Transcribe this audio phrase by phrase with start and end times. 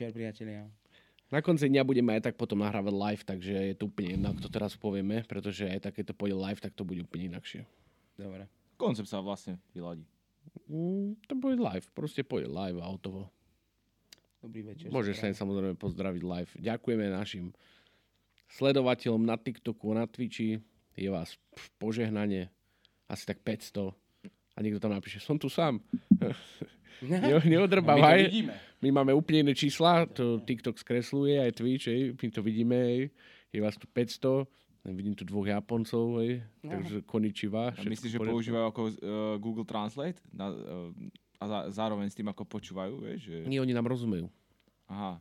[0.00, 0.64] Večer, priatelia.
[1.28, 4.48] Na konci dňa budeme aj tak potom nahrávať live, takže je to úplne jedno, to
[4.48, 7.68] teraz povieme, pretože aj tak, keď to pôjde live, tak to bude úplne inakšie.
[8.16, 8.48] Dobre.
[8.80, 10.08] Koncept sa vlastne vyladí.
[10.72, 13.28] Mm, to bude live, proste pôjde live a hotovo.
[14.40, 14.88] Dobrý večer.
[14.88, 16.52] Môžeš sa samozrejme pozdraviť live.
[16.56, 17.52] Ďakujeme našim
[18.56, 20.64] sledovateľom na TikToku, na Twitchi.
[20.96, 21.36] Je vás
[21.76, 22.48] požehnanie
[23.04, 23.92] asi tak 500.
[24.56, 25.84] A niekto tam napíše, som tu sám.
[27.02, 28.20] Ne, My neodrbávaj.
[28.28, 28.54] vidíme.
[28.80, 32.16] My máme úplne iné čísla, to TikTok skresluje, aj Twitch, hej.
[32.16, 33.00] my to vidíme, hej.
[33.52, 34.48] je vás tu 500,
[34.88, 36.40] vidím tu dvoch Japoncov, hej.
[36.64, 37.76] takže koničiva.
[37.76, 38.92] A myslíš, že používajú ako uh,
[39.36, 40.16] Google Translate?
[40.32, 40.88] Na, uh,
[41.40, 43.28] a za, zároveň s tým ako počúvajú, vieš?
[43.28, 43.36] Že...
[43.48, 44.32] Nie, oni nám rozumejú.
[44.88, 45.20] Aha.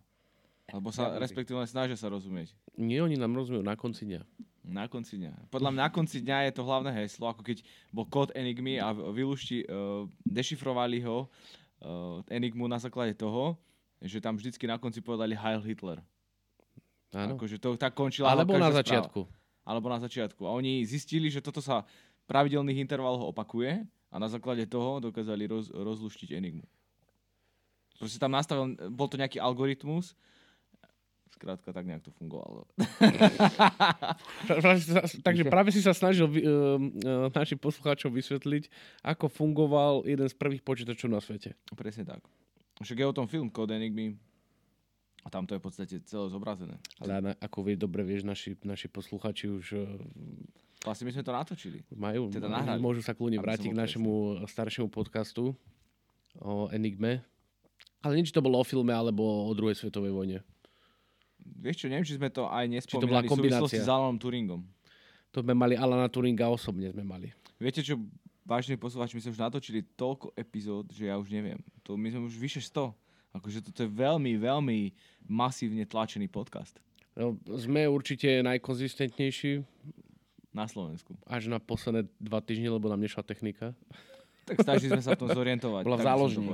[0.70, 2.54] Lebo sa respektíve snažia sa rozumieť.
[2.78, 4.22] Nie, oni nám rozumejú na konci dňa.
[4.70, 5.50] Na konci dňa.
[5.50, 8.94] Podľa mňa na konci dňa je to hlavné heslo, ako keď bol kód Enigmy a
[8.94, 11.26] vylušti, uh, dešifrovali ho
[11.84, 13.58] uh, Enigmu na základe toho,
[14.00, 16.00] že tam vždycky na konci povedali Heil Hitler.
[17.12, 17.36] Áno.
[17.36, 18.80] Akože to tak končila Alebo na správa.
[18.80, 19.22] začiatku.
[19.66, 20.42] Alebo na začiatku.
[20.46, 25.50] A oni zistili, že toto sa v pravidelných intervaloch opakuje a na základe toho dokázali
[25.50, 26.66] roz, rozluštiť Enigmu.
[28.00, 30.16] Proste tam nastavil, bol to nejaký algoritmus,
[31.30, 32.66] Skrátka, tak nejak to fungovalo.
[35.24, 36.36] Takže práve si sa snažil uh,
[37.32, 38.68] našim poslucháčom vysvetliť,
[39.06, 41.54] ako fungoval jeden z prvých počítačov na svete.
[41.78, 42.26] Presne tak.
[42.82, 44.18] Však je o tom film Code Enigmy
[45.24, 46.80] a tam to je v podstate celé zobrazené.
[47.04, 49.86] Ale ako vie, dobre vieš, naši, naši posluchači už uh,
[50.80, 51.80] Vlastne my sme to natočili.
[51.92, 52.80] majú, Teda nahrali.
[52.80, 55.52] môžu sa kľudne vrátiť k našemu staršiemu podcastu
[56.40, 57.20] o Enigme.
[58.00, 60.40] Ale nič to bolo o filme alebo o druhej svetovej vojne.
[61.58, 63.86] Vieš čo, neviem, či sme to aj to bola nespomínali v súvislosti kombinácia.
[63.86, 64.62] s Alanom Turingom.
[65.30, 67.30] To sme mali Alana Turinga osobne sme mali.
[67.58, 67.98] Viete čo,
[68.46, 71.62] vážení poslucháči, my sme už natočili toľko epizód, že ja už neviem.
[71.86, 72.94] To, my sme už vyše 100.
[73.38, 74.78] Akože toto je veľmi, veľmi
[75.30, 76.82] masívne tlačený podcast
[77.20, 79.60] No, sme určite najkonzistentnejší
[80.56, 81.20] na Slovensku.
[81.28, 83.76] až na posledné dva týždne, lebo nám nešla technika.
[84.48, 85.84] Tak snažili sme sa v tom zorientovať.
[85.88, 86.48] Bola v to záložni.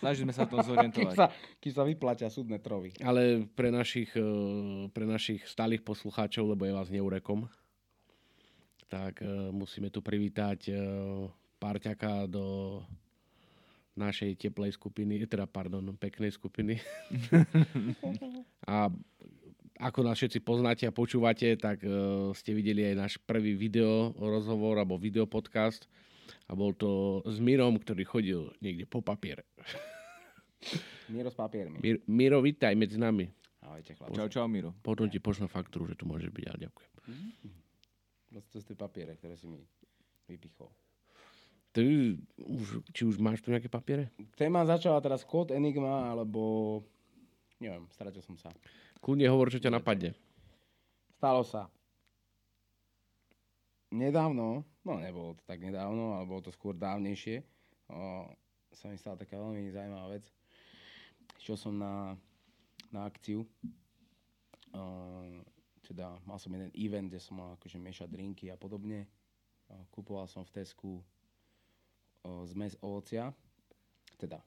[0.00, 1.16] Sme sa v tom Keď zorientovať.
[1.16, 1.26] sa,
[1.60, 2.92] keď sa vyplatia súdne trovy.
[3.00, 4.24] Ale pre našich, eh,
[4.92, 7.48] pre našich stálych poslucháčov, lebo je vás neurekom,
[8.86, 10.76] tak eh, musíme tu privítať eh,
[11.56, 12.78] Párťaka do
[13.96, 16.76] našej teplej skupiny, teda pardon, peknej skupiny.
[18.68, 18.92] a
[19.80, 24.76] ako nás všetci poznáte a počúvate, tak uh, ste videli aj náš prvý video rozhovor
[24.76, 25.88] alebo videopodcast
[26.46, 29.44] a bol to s Mirom, ktorý chodil niekde po papiere.
[31.12, 31.78] Miro s papiermi.
[31.78, 33.30] Mir, Miro, vítaj medzi nami.
[33.62, 34.16] Ahojte, chlapci.
[34.18, 34.74] Čau, čau, Miro.
[34.82, 36.90] Potom ti pošlem faktúru, že tu môže byť, ale ďakujem.
[38.34, 39.62] To sú tie papiere, ktoré si mi
[40.26, 40.70] vypichol.
[41.70, 41.84] Ty,
[42.40, 44.08] už, či už máš tu nejaké papiere?
[44.34, 46.80] Téma začala teraz kód Enigma, alebo...
[47.60, 48.48] Neviem, stratil som sa.
[49.00, 50.16] Kľudne hovor, čo ťa napadne.
[51.20, 51.68] Stalo sa.
[53.94, 57.38] Nedávno, no nebolo to tak nedávno, ale bolo to skôr dávnejšie,
[57.86, 58.26] o,
[58.74, 60.26] sa mi stala taká veľmi zaujímavá vec.
[61.38, 62.18] Išiel som na,
[62.90, 63.46] na akciu,
[64.74, 64.82] o,
[65.86, 69.06] teda mal som jeden event, kde som mal akože miešať drinky a podobne.
[69.70, 73.30] O, kupoval som v Tesku o, zmes ovocia,
[74.18, 74.42] teda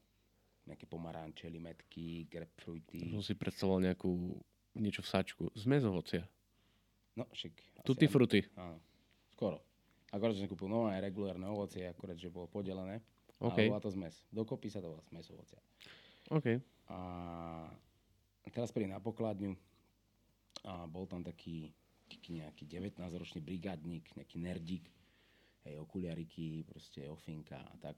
[0.68, 3.08] nejaké pomaranče, limetky, grapefruity.
[3.08, 4.36] Som si predstavoval nejakú,
[4.76, 5.44] niečo v sačku.
[5.56, 6.28] Zmes ovocia.
[7.16, 7.82] No, však...
[7.88, 8.44] Tutti frutti.
[8.54, 8.78] Áno,
[9.40, 9.64] skoro.
[10.12, 13.00] Akorát, že som kúpil nové regulárne ovocie, akorát, že bolo podelené.
[13.40, 13.56] OK.
[13.56, 14.28] Ale bola to zmes.
[14.28, 15.64] Dokopy sa to volá zmes ovocia.
[16.28, 16.60] OK.
[16.92, 17.00] A
[18.52, 19.56] teraz prídem na pokladňu
[20.68, 21.72] a bol tam taký,
[22.12, 24.92] taký nejaký 19-ročný brigádnik, nejaký nerdík,
[25.64, 27.96] hej, okuliariky, proste ofinka a tak.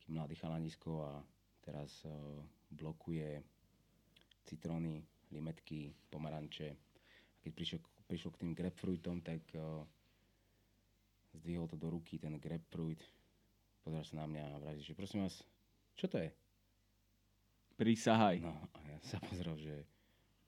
[0.00, 1.12] Taký mladý chalanisko a
[1.60, 2.40] teraz uh,
[2.72, 3.42] blokuje
[4.48, 6.72] citróny, limetky, pomaranče.
[6.72, 9.84] A keď prišiel, prišiel k tým grapefruitom, tak uh,
[11.38, 13.02] zdvihol to do ruky, ten grapefruit.
[13.84, 15.44] Pozerá sa na mňa a vraví, že prosím vás,
[15.98, 16.30] čo to je?
[17.76, 18.40] Prisahaj.
[18.40, 19.74] No a ja sa pozrel, že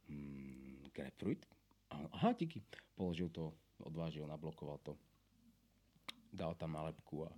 [0.08, 1.42] mm, grapefruit?
[1.90, 2.62] A- Aha, díky.
[2.96, 3.52] Položil to,
[3.82, 4.96] odvážil, nablokoval to.
[6.32, 7.30] Dal tam nálepku a,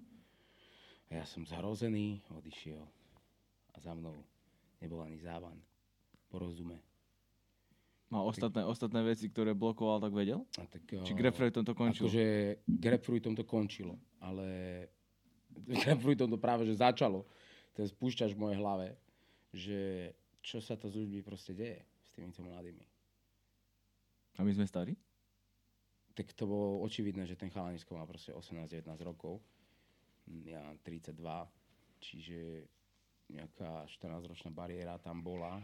[1.09, 2.83] a ja som zhrozený, odišiel.
[3.75, 4.15] A za mnou
[4.83, 5.59] nebol ani závan.
[6.29, 6.88] Porozume.
[8.09, 10.41] Mal ostatné, ostatné veci, ktoré blokoval, tak vedel?
[10.57, 12.09] A tak, Či o, grapefruitom to končilo?
[12.09, 12.25] Akože
[12.65, 14.47] grapefruitom to končilo, ale
[15.85, 17.29] grapefruitom to práve že začalo.
[17.77, 18.97] Ten spúšťač v mojej hlave,
[19.53, 20.11] že
[20.41, 22.85] čo sa to s ľuďmi proste deje s týmito mladými.
[24.41, 24.97] A my sme starí?
[26.19, 29.39] tak to bolo očividné, že ten chalanisko má proste 18-19 rokov.
[30.43, 31.15] Ja mám 32,
[32.03, 32.67] čiže
[33.31, 35.63] nejaká 14-ročná bariéra tam bola.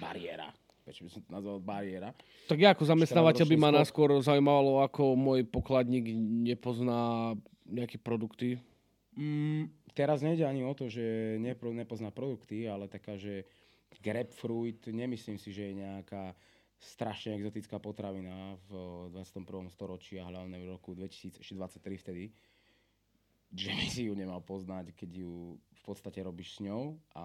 [0.00, 0.48] bariéra.
[0.84, 2.12] Prečo by som to nazval bariéra?
[2.44, 3.80] Tak ja ako zamestnávateľ by ma 14-ročný skok.
[3.80, 6.12] náskôr zaujímalo, ako môj pokladník
[6.44, 7.32] nepozná
[7.64, 8.60] nejaké produkty.
[9.16, 13.48] Mm, teraz nejde ani o to, že nepro, nepozná produkty, ale taká, že
[14.04, 16.36] grapefruit, nemyslím si, že je nejaká
[16.76, 19.72] strašne exotická potravina v 21.
[19.72, 21.40] storočí a hlavne v roku 2023
[21.80, 22.28] vtedy,
[23.54, 27.24] že by si ju nemal poznať, keď ju v podstate robíš s ňou a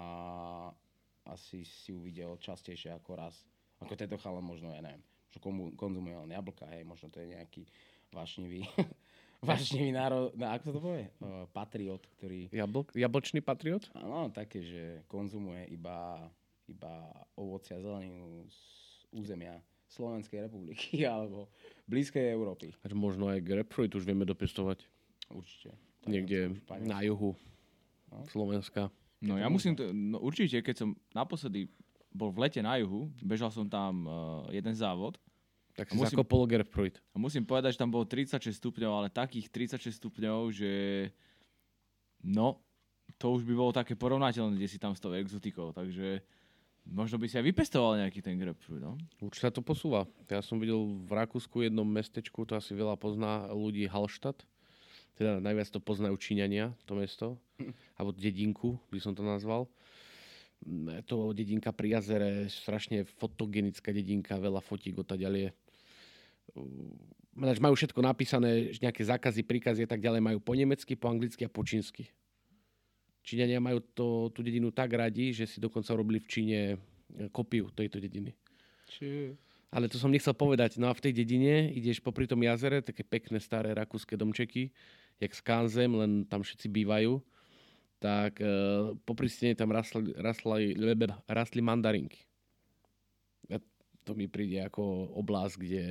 [1.30, 3.34] asi si ju videl častejšie ako raz.
[3.80, 5.00] Ako tento chalan možno, ja neviem,
[5.32, 7.62] že komu, konzumuje len jablka, hej, možno to je nejaký
[8.12, 8.66] vášnivý,
[9.48, 11.06] vášnivý národ, no, ako sa to povie?
[11.22, 13.88] Uh, patriot, ktorý Jabl- jablčný patriot?
[13.96, 16.28] Áno, také, že konzumuje iba,
[16.68, 18.58] iba ovocia a zeleninu z
[19.16, 19.56] územia
[19.88, 21.48] Slovenskej republiky alebo
[21.88, 22.76] blízkej Európy.
[22.84, 24.84] Až možno aj grapefruit už vieme dopestovať.
[25.32, 25.72] Určite.
[26.04, 27.32] Niekde na juhu
[28.10, 28.26] No.
[28.26, 28.90] Slovenska.
[29.20, 31.68] No ja musím, to, no určite, keď som naposledy
[32.08, 34.12] bol v lete na juhu, bežal som tam uh,
[34.48, 35.20] jeden závod
[35.76, 36.96] Tak si musím- zakopol grapefruit.
[37.12, 40.72] a musím povedať, že tam bolo 36 stupňov, ale takých 36 stupňov, že
[42.24, 42.60] no,
[43.20, 46.24] to už by bolo také porovnateľné, kde si tam s tou exotikou, takže
[46.88, 48.96] možno by si aj vypestoval nejaký ten grapefruit, no?
[49.20, 50.08] Určite to posúva.
[50.26, 54.42] Ja som videl v Rakúsku jednom mestečku, to asi veľa pozná ľudí, Hallstatt.
[55.14, 57.36] Teda najviac to poznajú Číňania, to mesto.
[57.96, 59.68] Alebo dedinku, by som to nazval.
[60.66, 65.50] Mm, Je to dedinka pri jazere, strašne fotogenická dedinka, veľa fotík odtiaľ je.
[67.36, 71.46] Ináč majú všetko napísané, nejaké zákazy, príkazy a tak ďalej majú po nemecky, po anglicky
[71.46, 72.10] a po čínsky.
[73.22, 76.76] Číňania majú to, tú dedinu tak radi, že si dokonca robili v Číne e,
[77.28, 78.32] kopiu tejto dediny.
[78.88, 79.36] Či...
[79.70, 80.82] Ale to som nechcel povedať.
[80.82, 84.74] No a v tej dedine ideš popri tom jazere, také pekné staré rakúske domčeky,
[85.20, 87.20] jak s Kanzem, len tam všetci bývajú.
[88.00, 88.48] Tak e,
[89.04, 92.24] popri stene tam rastli, rastli, lebe- rastli mandarinky.
[93.52, 93.60] A
[94.08, 95.84] to mi príde ako oblasť, kde,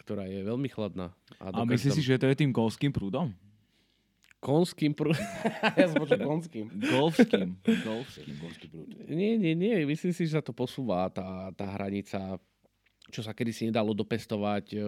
[0.00, 1.12] ktorá je veľmi chladná.
[1.36, 3.36] A dokáže myslíš tam- si, že to je tým golfským prúdom?
[4.42, 5.14] Konským prú...
[5.78, 6.66] ja som počul konským.
[6.66, 7.62] Golfským.
[7.62, 8.34] golfským.
[8.42, 8.90] Konský prúd.
[9.06, 9.86] Nie, nie, nie.
[9.86, 12.42] Myslím si, že sa to posúva, tá, tá hranica,
[13.12, 14.80] čo sa kedysi nedalo dopestovať e,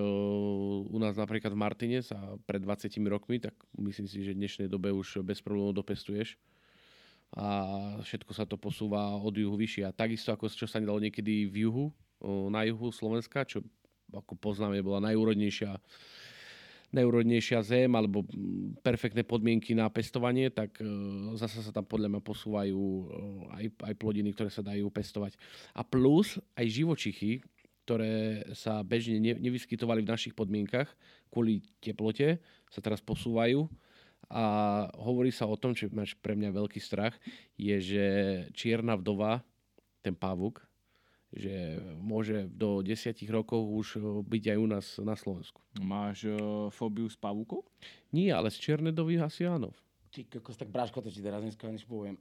[0.89, 2.17] u nás napríklad v Martine sa
[2.49, 6.41] pred 20 rokmi, tak myslím si, že v dnešnej dobe už bez problémov dopestuješ.
[7.37, 7.47] A
[8.01, 9.91] všetko sa to posúva od juhu vyššie.
[9.91, 11.87] A takisto ako čo sa nedalo niekedy v juhu,
[12.25, 13.61] na juhu Slovenska, čo
[14.15, 15.77] ako poznáme, bola najúrodnejšia
[16.95, 18.23] najúrodnejšia zem alebo
[18.87, 20.87] perfektné podmienky na pestovanie, tak e,
[21.35, 23.05] zase sa tam podľa mňa posúvajú e,
[23.51, 25.35] aj, aj plodiny, ktoré sa dajú pestovať.
[25.75, 27.43] A plus aj živočichy,
[27.85, 30.89] ktoré sa bežne ne, nevyskytovali v našich podmienkach
[31.29, 32.41] kvôli teplote,
[32.73, 33.69] sa teraz posúvajú.
[34.33, 34.45] A
[34.97, 37.13] hovorí sa o tom, čo máš pre mňa veľký strach,
[37.61, 38.07] je, že
[38.57, 39.45] čierna vdova,
[40.01, 40.65] ten pavúk,
[41.29, 45.61] že môže do desiatich rokov už e, byť aj u nás na Slovensku.
[45.83, 47.67] Máš uh, fóbiu s pavúkov?
[48.15, 49.75] Nie, ale z Černedovy asi áno.
[50.15, 52.21] Ty kokos, tak Bráško, to ti teraz dneska než poviem.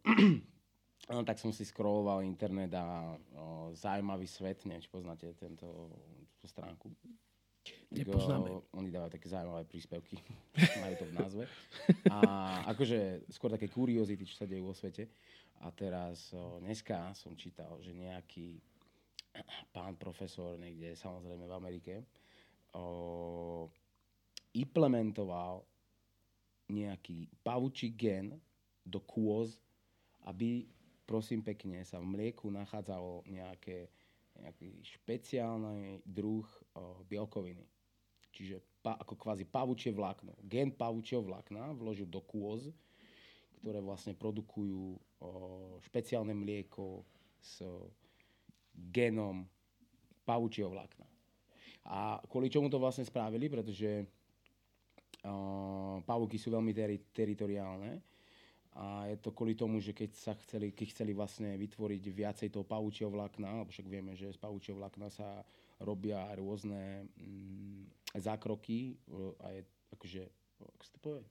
[1.11, 5.91] No, tak som si scrolloval internet a o, zaujímavý svet, neviem, či poznáte tento,
[6.31, 6.87] túto stránku.
[7.91, 8.59] Nepoznáme.
[8.75, 10.19] oni dávajú také zaujímavé príspevky,
[10.83, 11.43] majú to v názve.
[12.11, 12.17] A
[12.71, 15.07] akože skôr také kuriozity, čo sa dejú vo svete.
[15.63, 18.59] A teraz o, dneska som čítal, že nejaký
[19.75, 21.93] pán profesor niekde, samozrejme v Amerike,
[22.75, 23.67] o,
[24.55, 25.63] implementoval
[26.71, 28.39] nejaký pavučí gen
[28.83, 29.59] do kôz,
[30.27, 30.67] aby,
[31.03, 33.91] prosím pekne, sa v mlieku nachádzalo nejaké,
[34.39, 37.65] nejaký špeciálny druh o, bielkoviny.
[38.33, 40.33] Čiže pa, ako kvázi pavučie vlákno.
[40.41, 42.73] Gen pavučieho vlákna vložil do kôz,
[43.61, 44.99] ktoré vlastne produkujú o,
[45.85, 47.05] špeciálne mlieko
[47.43, 47.61] s
[48.73, 49.45] genom
[50.25, 51.05] pavučieho vlákna.
[51.83, 54.07] A kvôli čomu to vlastne spravili, pretože
[55.27, 57.99] uh, pavúky sú veľmi teri- teritoriálne
[58.73, 62.63] a je to kvôli tomu, že keď sa chceli, keď chceli vlastne vytvoriť viacej toho
[62.63, 65.45] pavúčieho vlákna, lebo však vieme, že z pavúčieho vlákna sa
[65.77, 69.55] robia rôzne mm, zákroky, uh, aj
[69.91, 70.21] akože,
[70.59, 71.25] ako sa to povie?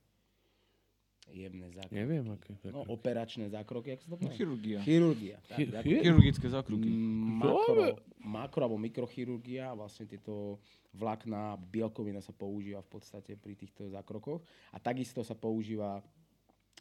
[1.24, 1.94] Jemné zákroky.
[1.94, 2.50] Neviem, aké.
[2.64, 4.36] No, operačné zákroky, ako sa to No, povie?
[4.36, 4.78] chirurgia.
[4.82, 5.36] Chirurgia.
[5.44, 5.86] Tak, Chi- ďakujem.
[5.88, 6.88] chi- Chirurgické zákruky.
[6.88, 7.82] Mm, makro,
[8.18, 10.58] makro alebo mikrochirurgia, vlastne tieto
[10.92, 16.02] vlákna, bielkovina sa používa v podstate pri týchto zákrokoch a takisto sa používa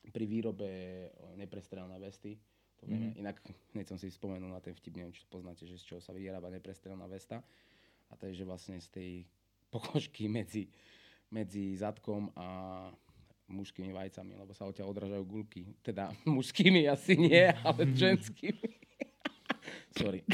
[0.09, 0.69] pri výrobe
[1.37, 2.41] neprestrelné vesty.
[2.81, 3.13] To vieme.
[3.13, 3.37] Inak
[3.77, 6.17] hneď som si spomenul na ten vtip, neviem, či to poznáte, že z čoho sa
[6.17, 7.45] vyrába neprestrelná vesta.
[8.09, 9.11] A to je, že vlastne z tej
[9.69, 10.65] pokožky medzi,
[11.29, 12.89] medzi zadkom a
[13.51, 15.77] mužskými vajcami, lebo sa odtiaľ odrážajú gulky.
[15.85, 18.81] Teda mužskými asi nie, ale ženskými.
[19.99, 20.25] Sorry.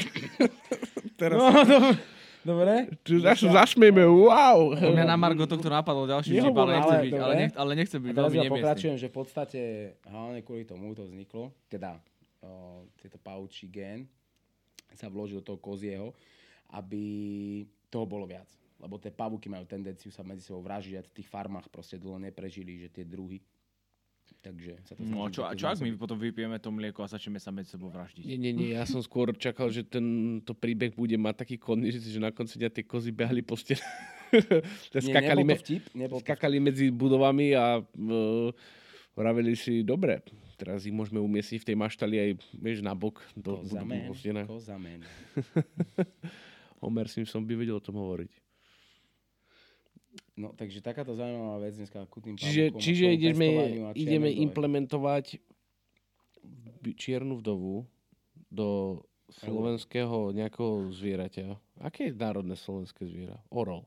[1.18, 1.98] Teraz No, dobre.
[2.48, 2.88] Dobre.
[3.20, 4.72] zas, zasmieme, wow.
[4.72, 8.00] Mňa na Margo tohto napadlo ďalší vtip, ale nechcem ale byť, ale, nech, ale nechcem
[8.00, 9.60] byť veľmi ja pokračujem, že v podstate
[10.08, 12.00] hlavne kvôli tomu to vzniklo, teda
[12.40, 14.08] o, tieto paučí gen
[14.96, 16.16] sa vložil do toho kozieho,
[16.72, 17.04] aby
[17.92, 18.48] toho bolo viac.
[18.80, 22.16] Lebo tie pavúky majú tendenciu sa medzi sebou vražiť a v tých farmách proste dlho
[22.16, 23.42] neprežili, že tie druhy.
[24.38, 27.10] Takže sa to No a čo, a čo ak my potom vypijeme to mlieko a
[27.10, 28.22] začneme sa medzi sebou vraždiť?
[28.22, 32.22] Nie, nie, nie, ja som skôr čakal, že tento príbeh bude mať taký koniec, že
[32.22, 33.82] na konci dňa tie kozy behali po stene.
[34.28, 38.52] Nie, skakali, nebol to vtip, nebol to skakali medzi budovami a uh,
[39.16, 40.20] vraveli si, dobre,
[40.60, 42.30] teraz ich môžeme umiestniť v tej maštali aj,
[42.60, 45.00] vieš, na bok do Kozamen, budovy po.
[46.84, 48.47] Homer Simpson by vedel o tom hovoriť.
[50.38, 53.48] No, takže takáto zaujímavá vec dneska ku tým Čiže, čiže ideme,
[53.98, 55.42] ideme implementovať
[56.94, 57.82] čiernu vdovu
[58.46, 61.58] do slovenského nejakého zvieraťa.
[61.82, 63.36] Aké je národné slovenské zviera?
[63.50, 63.82] Orol.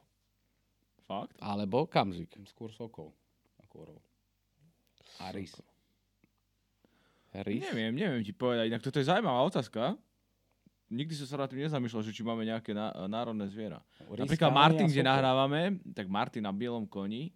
[1.07, 1.39] Fakt?
[1.39, 2.35] Alebo kamzik.
[2.51, 3.15] Skôr sokol.
[3.63, 3.99] Ako orol.
[5.23, 5.55] A rys.
[7.31, 7.63] Rys?
[7.71, 8.67] Neviem, neviem ti povedať.
[8.67, 9.95] Inak toto je zaujímavá otázka.
[10.91, 13.79] Nikdy som sa nad tým nezamýšľal, že či máme nejaké ná- národné zviera.
[14.11, 17.31] Rys, Napríklad Martin, kde nahrávame, tak Martin na bielom koni.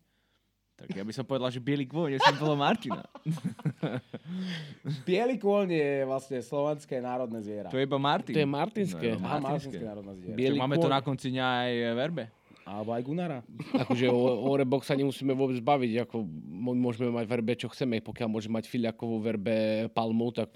[0.76, 3.00] Tak ja by som povedal, že bielý kôň, som bolo Martina.
[5.08, 7.72] Bielý kôň je vlastne slovenské národné zviera.
[7.72, 8.36] To je iba Martin.
[8.36, 9.08] To je martinské.
[9.16, 9.80] No, Aha, martinské.
[9.80, 10.36] martinské národné zviera.
[10.36, 10.84] Bielý máme kôň.
[10.84, 12.24] to na konci dňa aj verbe.
[12.66, 13.40] Alebo aj Gunara.
[13.78, 16.02] Akože o, o Orebox sa nemusíme vôbec baviť.
[16.02, 16.26] Ako
[16.74, 18.02] môžeme mať verbe, čo chceme.
[18.02, 19.54] Pokiaľ môže mať filiakovú verbe
[19.92, 20.50] palmu, tak,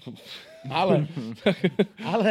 [0.66, 1.06] Ale,
[2.02, 2.30] ale,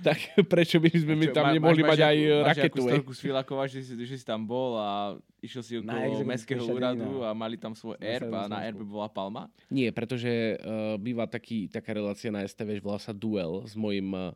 [0.00, 0.16] tak
[0.46, 2.62] prečo by sme my tam má- nemohli máš- mať máš aj máš raketu?
[2.62, 2.92] nejakú hej?
[2.94, 4.90] storku z Filakova, že si, že si tam bol a
[5.38, 7.26] išiel si okolo mestského úradu iná.
[7.26, 9.50] a mali tam svoj erb a na erbe bola palma.
[9.66, 14.06] Nie, pretože uh, býva taký, taká relácia na STV, že volá sa Duel s mojim
[14.08, 14.30] uh,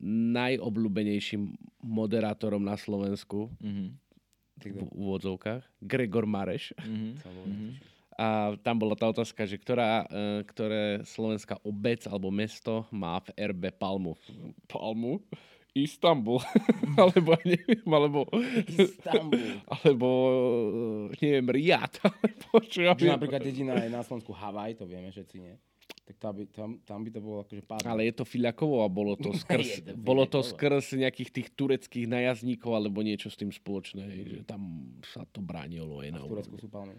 [0.00, 4.05] najobľúbenejším moderátorom na Slovensku Mhm.
[4.64, 6.72] V úvodzovkách, Gregor Mareš.
[6.80, 7.08] Mhm.
[7.20, 7.68] sa Mhm.
[8.16, 13.28] A tam bola tá otázka, že ktorá, uh, ktoré slovenská obec alebo mesto má v
[13.36, 14.16] erbe palmu.
[14.64, 15.20] Palmu?
[15.76, 16.40] Istanbul.
[16.96, 18.24] alebo, neviem, alebo,
[18.72, 19.60] Istanbul.
[19.76, 21.92] alebo uh, neviem, Riad.
[22.08, 23.12] Alebo čo ja Že viem.
[23.12, 25.60] napríklad dedina je na Slovensku Havaj, to vieme všetci, nie?
[26.06, 27.90] Tak tam by, tam, tam by to bolo akože pádne.
[27.90, 31.48] Ale je to Filiakovo a bolo to skrz, Je to bolo to skrz nejakých tých
[31.50, 36.14] tureckých najazdníkov alebo niečo s tým spoločné, hej, že tam sa to bránilo aj A
[36.14, 36.94] na v Turecku sú palmy.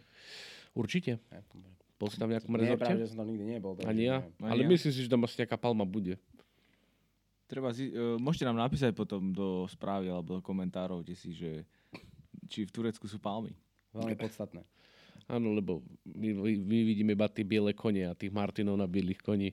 [0.76, 1.24] Určite.
[1.32, 1.72] Ja, dobre.
[1.98, 2.84] Bol si tam v nejakom Nie, rezorte?
[2.84, 3.74] práve, že som tam nikdy nebol.
[3.74, 4.22] takže Ani ja.
[4.22, 4.38] neviem.
[4.44, 4.70] Ani Ale ja.
[4.70, 6.14] myslím si, že tam asi nejaká palma bude.
[7.48, 11.64] Treba zi- uh, môžete nám napísať potom do správy alebo do komentárov, si, že
[12.52, 13.56] či v Turecku sú palmy.
[13.96, 14.62] Veľmi podstatné.
[15.26, 19.52] Áno, lebo my, my vidíme iba tie biele kone a tých Martinov na bielých koní.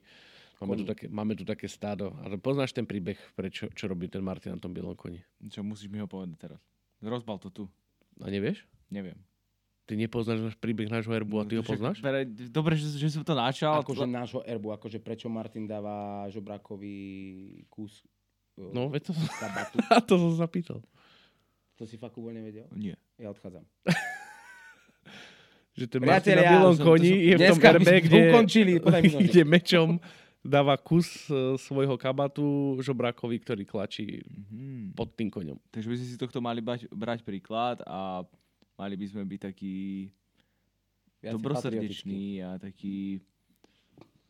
[0.62, 2.14] Máme tu, také, máme tu také stádo.
[2.24, 5.20] Ale poznáš ten príbeh, prečo, čo robí ten Martin na tom bielom koni?
[5.50, 6.60] Čo musíš mi ho povedať teraz?
[7.04, 7.64] Rozbal to tu.
[8.22, 8.64] A nevieš?
[8.88, 9.18] Neviem.
[9.84, 12.00] Ty nepoznáš náš príbeh nášho herbu a ty ho poznáš?
[12.48, 13.84] Dobre, že, že som to načal.
[13.84, 16.96] Akože nášho erbu, akože prečo Martin dáva Žobrakovi
[17.68, 18.00] kus
[18.56, 19.12] e, No, veď to,
[20.08, 20.80] to som sa pýtal.
[21.76, 22.70] To si fakt úplne nevedel?
[22.72, 22.96] Nie.
[23.20, 23.66] Ja odchádzam.
[25.74, 28.72] Že ten Martin na bielom koni je v tom sme kde ukončili,
[29.26, 29.98] ide mečom,
[30.38, 34.94] dáva kus e, svojho kabatu žobrakovi, ktorý klačí Mhm.
[34.94, 35.58] pod tým koňom.
[35.74, 38.22] Takže by sme si tohto mali bať, brať príklad a
[38.78, 39.76] mali by sme byť taký
[41.18, 43.18] Viacej dobrosrdečný a taký...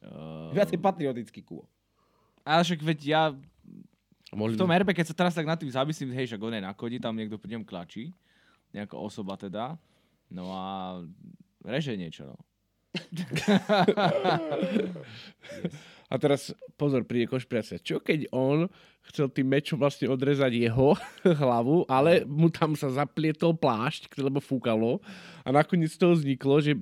[0.00, 0.54] Uh, patriotický.
[0.54, 1.64] Viacej patriotický kôl.
[2.44, 3.22] ale však veď ja
[4.30, 6.62] mohli v tom erbe, keď sa teraz tak nad tým zamyslím, hej, však on je
[6.62, 8.12] na kodi, tam niekto pri ňom klačí,
[8.70, 9.74] nejaká osoba teda,
[10.30, 11.00] no a
[11.64, 12.36] reže niečo, no.
[16.12, 17.82] A teraz pozor, príde konšpirácia.
[17.82, 18.70] Čo keď on
[19.10, 20.94] chcel tým mečom vlastne odrezať jeho
[21.42, 25.02] hlavu, ale mu tam sa zaplietol plášť, lebo fúkalo
[25.42, 26.78] a nakoniec z toho vzniklo, že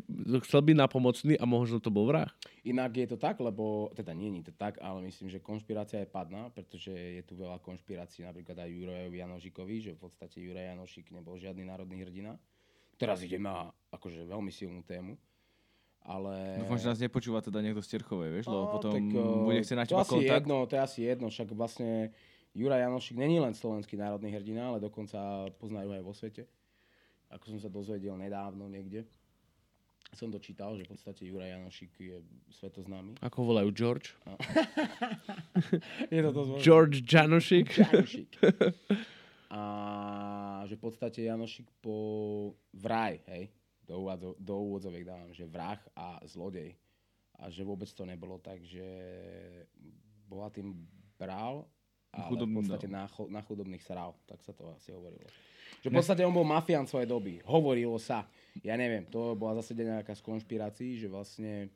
[0.46, 2.28] chcel byť napomocný a možno to bol vrah.
[2.62, 6.12] Inak je to tak, lebo, teda nie je to tak, ale myslím, že konšpirácia je
[6.12, 11.11] padná, pretože je tu veľa konšpirácií, napríklad aj Jurajovi Janošikovi, že v podstate Juraj Janošik
[11.11, 12.38] nebol žiadny národný hrdina.
[13.00, 15.18] Teraz idem na akože veľmi silnú tému,
[16.02, 16.62] ale...
[16.62, 19.04] Dúfam, že nás nepočúva teda niekto z Terchovej, vieš, lebo No, potom tak,
[19.46, 20.42] bude chcieť na to teba asi kontakt.
[20.42, 21.90] Jedno, to je asi jedno, však vlastne
[22.52, 26.44] Juraj Janošik není len slovenský národný hrdina, ale dokonca poznajú aj vo svete.
[27.32, 29.08] Ako som sa dozvedel nedávno niekde.
[30.12, 32.20] Som dočítal, že v podstate Juraj Janošik je
[32.61, 33.16] svetoznámy.
[33.25, 34.12] Ako volajú George?
[36.12, 36.61] Je to dosť.
[36.61, 37.72] George Janošik.
[37.72, 38.30] Janošik.
[39.56, 39.62] A
[40.66, 41.97] že v podstate Janošik po
[42.73, 43.52] vraj, hej,
[43.83, 46.75] do, úvodzo, do úvodzoviek dávam, že vrah a zlodej.
[47.38, 48.87] A že vôbec to nebolo tak, že
[50.31, 50.75] bola tým
[51.19, 51.66] bral
[52.12, 55.25] ale Chudobný, v podstate na, na chudobných sral, tak sa to asi hovorilo.
[55.81, 57.40] Že v podstate on bol mafián svojej doby.
[57.49, 58.28] Hovorilo sa.
[58.61, 61.73] Ja neviem, to bola zase nejaká z konšpirácií, že vlastne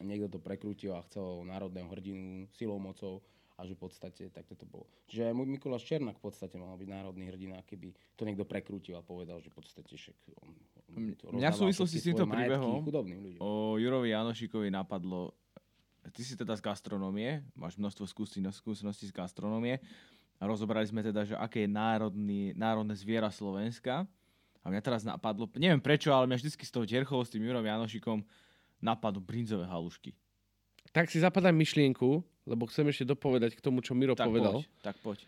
[0.00, 3.20] niekto to prekrútil a chcel národného hrdinu silou, mocou
[3.56, 4.84] a že v podstate takto to bolo.
[5.08, 9.00] Čiže aj môj Mikuláš Černák v podstate mal byť národný hrdina, keby to niekto prekrútil
[9.00, 10.48] a povedal, že v podstate však on,
[10.92, 12.84] on to Mňa v súvislosti s týmto príbehom.
[13.40, 15.32] O Jurovi Janošikovi napadlo,
[16.12, 18.04] ty si teda z gastronómie, máš množstvo
[18.52, 19.80] skúseností z gastronómie
[20.36, 24.04] a rozobrali sme teda, že aké je národný, národné zviera Slovenska.
[24.60, 27.62] A mňa teraz napadlo, neviem prečo, ale mňa vždy z toho Terchov s tým Jurom
[27.62, 28.20] Janošikom
[28.82, 30.12] napadlo brinzové halušky.
[30.92, 34.62] Tak si zapadám myšlienku, lebo chcem ešte dopovedať k tomu, čo Miro Tak povedal.
[34.62, 35.18] poď, tak poď.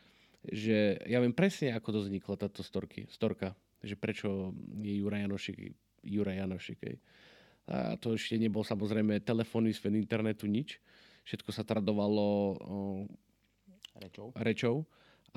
[0.49, 3.53] že ja viem presne, ako to vznikla táto storky, storka.
[3.79, 4.29] Že prečo
[4.83, 5.57] je Juraj Janošik,
[6.03, 6.79] Juraj Janošik.
[6.83, 6.97] hej.
[7.69, 10.81] A to ešte nebol samozrejme telefónny svet internetu, nič.
[11.29, 12.77] Všetko sa tradovalo o,
[14.01, 14.33] Rečou.
[14.35, 14.77] rečou.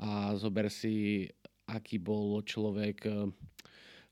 [0.00, 1.28] A zober si,
[1.68, 3.28] aký bol človek e,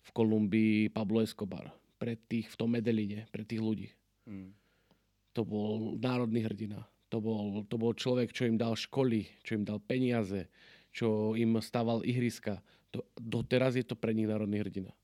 [0.00, 1.72] v Kolumbii Pablo Escobar.
[1.96, 3.88] Pre tých v tom Medeline, pre tých ľudí.
[4.28, 4.52] Mm.
[5.38, 6.86] To bol národný hrdina.
[7.10, 10.46] To bol, to bol človek, čo im dal školy, čo im dal peniaze,
[10.94, 12.62] čo im stával ihriska.
[12.94, 14.94] To, doteraz je to pre nich národný hrdina.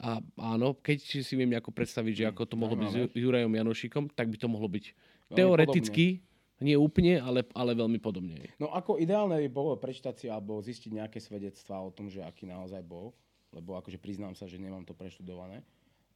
[0.00, 3.52] A áno, keď si viem ako predstaviť, že ako to mohlo byť s Ju- Jurajom
[3.52, 6.24] Janošikom, tak by to mohlo byť Veľmi teoreticky,
[6.62, 8.54] nie úplne, ale, ale veľmi podobne.
[8.56, 12.48] No ako ideálne by bolo prečítať si alebo zistiť nejaké svedectvá o tom, že aký
[12.48, 13.12] naozaj bol,
[13.52, 15.60] lebo akože priznám sa, že nemám to preštudované,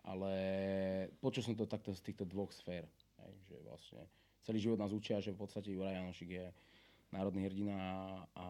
[0.07, 0.33] ale
[1.21, 2.87] počul som to takto z týchto dvoch sfér,
[3.19, 4.01] hej, že vlastne
[4.43, 6.47] celý život nás učia, že v podstate Juraj Janošik je
[7.09, 7.79] národný hrdina
[8.33, 8.47] a,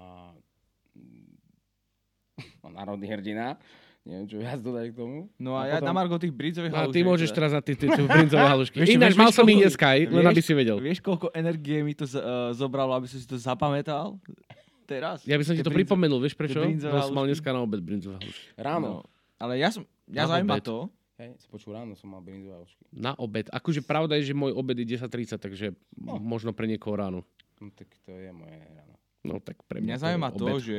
[2.62, 3.56] a národný hrdina,
[4.02, 5.18] neviem čo viac dodať k tomu.
[5.36, 6.96] No a, ja potom- na Margo tých brinzových No a halušiek.
[6.96, 8.76] ty môžeš teraz na tie brinzové halušky.
[8.86, 10.76] Ináč mal som ich dneska len aby si vedel.
[10.78, 14.20] Vieš, koľko energie mi to z, uh, zobralo, aby som si to zapamätal?
[14.84, 15.26] Teraz.
[15.26, 16.62] Ja by som ti to brinzo- pripomenul, vieš prečo?
[16.62, 18.54] Lebo som mal dneska na obed brinzové halušky.
[18.54, 19.02] Ráno, No,
[19.36, 20.86] ale ja som, mňa Na zaujíma to,
[21.18, 22.82] hej, si počul ráno, som mal brinzové halušky.
[22.92, 23.48] Na obed.
[23.48, 26.20] Akože pravda je, že môj obed je 10.30, takže No.
[26.20, 27.20] možno pre niekoho ráno.
[27.60, 28.94] No tak to je moje ráno.
[29.24, 30.62] No tak pre mňa mňa, zaujíma je to, obed.
[30.62, 30.76] že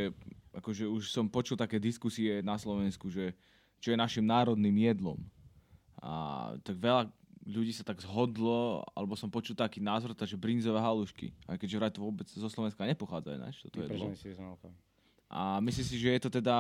[0.55, 3.33] akože už som počul také diskusie na Slovensku, že
[3.81, 5.19] čo je našim národným jedlom.
[6.01, 7.09] A tak veľa
[7.47, 11.31] ľudí sa tak zhodlo, alebo som počul taký názor, že brinzové halušky.
[11.47, 14.11] Aj keďže vraj to vôbec zo Slovenska nepochádza ináč, toto jedlo.
[15.27, 16.55] A myslíš si, že je to teda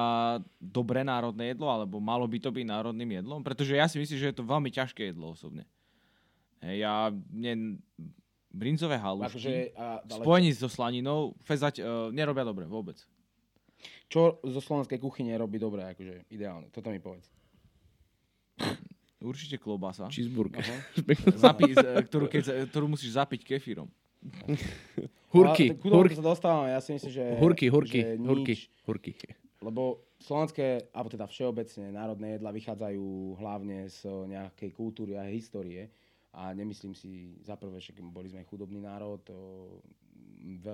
[0.59, 3.39] dobré národné jedlo, alebo malo by to byť národným jedlom?
[3.39, 5.63] Pretože ja si myslím, že je to veľmi ťažké jedlo osobne.
[6.59, 7.79] Hej, ja, mne
[8.51, 12.99] brinzové halušky, Akože, a, v ale spojení so slaninou, fezať uh, nerobia dobre vôbec.
[14.11, 16.67] čo zo slovenskej kuchyne robí dobre, akože ideálne?
[16.67, 17.29] Toto mi povedz.
[19.17, 20.61] Určite klobasa, Cheeseburger.
[20.61, 20.77] Aha.
[21.39, 23.87] Zapi- z- ktorú, keď, ktorú musíš zapiť kefírom.
[25.27, 27.23] Hurky, hurky, sa dostávame, ja si myslím, že...
[27.35, 29.11] hurky, hurky, že hurky, nič, hurky.
[29.59, 35.91] Lebo slovenské, alebo teda všeobecne národné jedla vychádzajú hlavne z nejakej kultúry a histórie.
[36.31, 39.19] A nemyslím si, za prvé, že boli sme chudobný národ,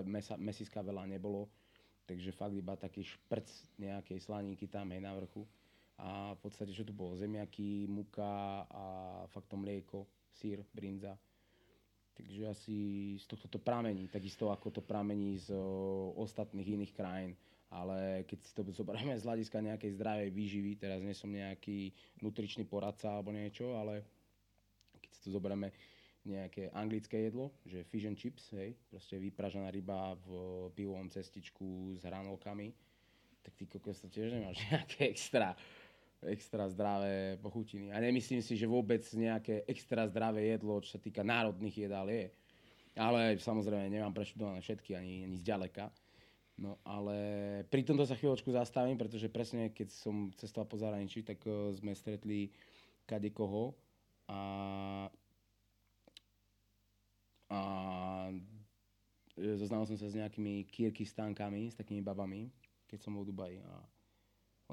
[0.05, 1.47] mesa, mesiska veľa nebolo,
[2.03, 3.47] takže fakt iba taký šprc
[3.79, 5.47] nejakej slaníky tam, hej, na vrchu.
[5.97, 7.15] A v podstate, čo tu bolo?
[7.15, 8.83] Zemiaky, muka a
[9.31, 10.03] fakt to mlieko,
[10.35, 11.15] sír, brinza.
[12.13, 12.75] Takže asi
[13.17, 15.49] z tohto to pramení, takisto ako to pramení z
[16.13, 17.33] ostatných iných krajín.
[17.73, 21.89] Ale keď si to zoberieme z hľadiska nejakej zdravej výživy, teraz nie som nejaký
[22.21, 24.05] nutričný poradca alebo niečo, ale
[25.01, 25.73] keď si to zoberieme
[26.23, 30.27] nejaké anglické jedlo, že fish and chips, hej, proste vypražená ryba v
[30.77, 32.71] pivovom cestičku s hranolkami,
[33.43, 35.51] tak ty kokos to tiež nemáš nejaké extra,
[36.29, 37.91] extra zdravé pochutiny.
[37.91, 42.31] A nemyslím si, že vôbec nejaké extra zdravé jedlo, čo sa týka národných jedál je.
[42.93, 45.89] Ale samozrejme nemám preštudované všetky, ani, ani zďaleka.
[46.53, 47.17] No ale
[47.65, 51.97] pri tomto sa chvíľočku zastavím, pretože presne keď som cestoval po zahraničí, tak uh, sme
[51.97, 52.53] stretli
[53.09, 53.73] kadekoho
[54.29, 54.39] a
[57.53, 57.61] a
[59.37, 62.49] e, zoznal som sa s nejakými Kyrgyzstánkami, s takými babami,
[62.89, 63.57] keď som bol v Dubaji.
[63.61, 63.73] A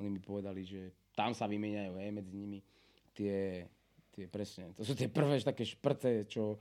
[0.00, 2.64] oni mi povedali, že tam sa vymieňajú, hej, medzi nimi
[3.12, 3.68] tie,
[4.16, 6.56] tie presne, to sú tie prvé také šprce, čo,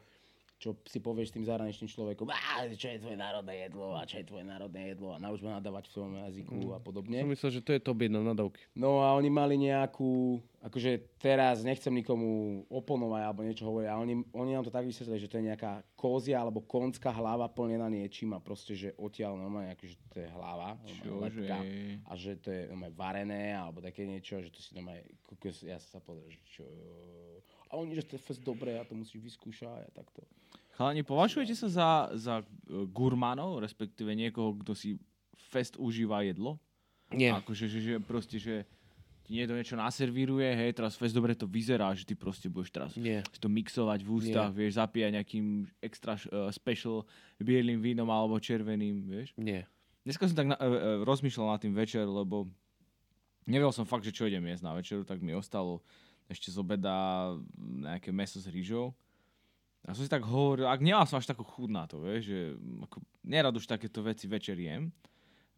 [0.60, 4.28] čo si povieš tým zahraničným človekom, "Á, čo je tvoje národné jedlo a čo je
[4.28, 7.24] tvoje národné jedlo a nauč ma nadávať v svojom jazyku a podobne.
[7.24, 8.60] Som myslel, že to je top 1 nadávky.
[8.76, 14.16] No a oni mali nejakú, akože teraz nechcem nikomu oponovať alebo niečo hovoriť, ale oni,
[14.36, 18.36] oni nám to tak vysvetlili, že to je nejaká kozia alebo konská hlava plnená niečím
[18.36, 20.76] a proste, že odtiaľ normálne, akože to je hlava,
[21.08, 21.58] lepka,
[22.04, 25.08] a že to je normálne varené alebo také niečo, že to si normálne,
[25.64, 26.68] ja sa že čo...
[27.72, 30.26] A oni, že to je fest dobré a to musíš vyskúšať a takto.
[30.80, 32.44] Chalani, považujete sa za, za e,
[32.88, 34.96] gurmanov, respektíve niekoho, kto si
[35.52, 36.56] fest užíva jedlo?
[37.12, 37.36] Nie.
[37.36, 38.64] Akože, že, že proste, že
[39.28, 42.92] ti niekto niečo naservíruje, hej, teraz fest dobre to vyzerá, že ty proste budeš teraz
[42.96, 43.28] Nie.
[43.44, 47.04] to mixovať v ústach, vieš, zapíjať nejakým extra uh, special
[47.44, 49.36] bielým vínom alebo červeným, vieš.
[49.36, 49.68] Nie.
[50.08, 52.48] Dneska som tak na, uh, uh, rozmýšľal nad tým večer, lebo
[53.44, 55.84] nevedel som fakt, že čo idem jesť na večeru, tak mi ostalo
[56.32, 58.96] ešte z obeda nejaké meso s rýžou.
[59.88, 62.40] A som si tak hovoril, ak nemal som až takú chuť na to, vieš, že
[62.84, 64.92] ako, nerad už takéto veci večer jem.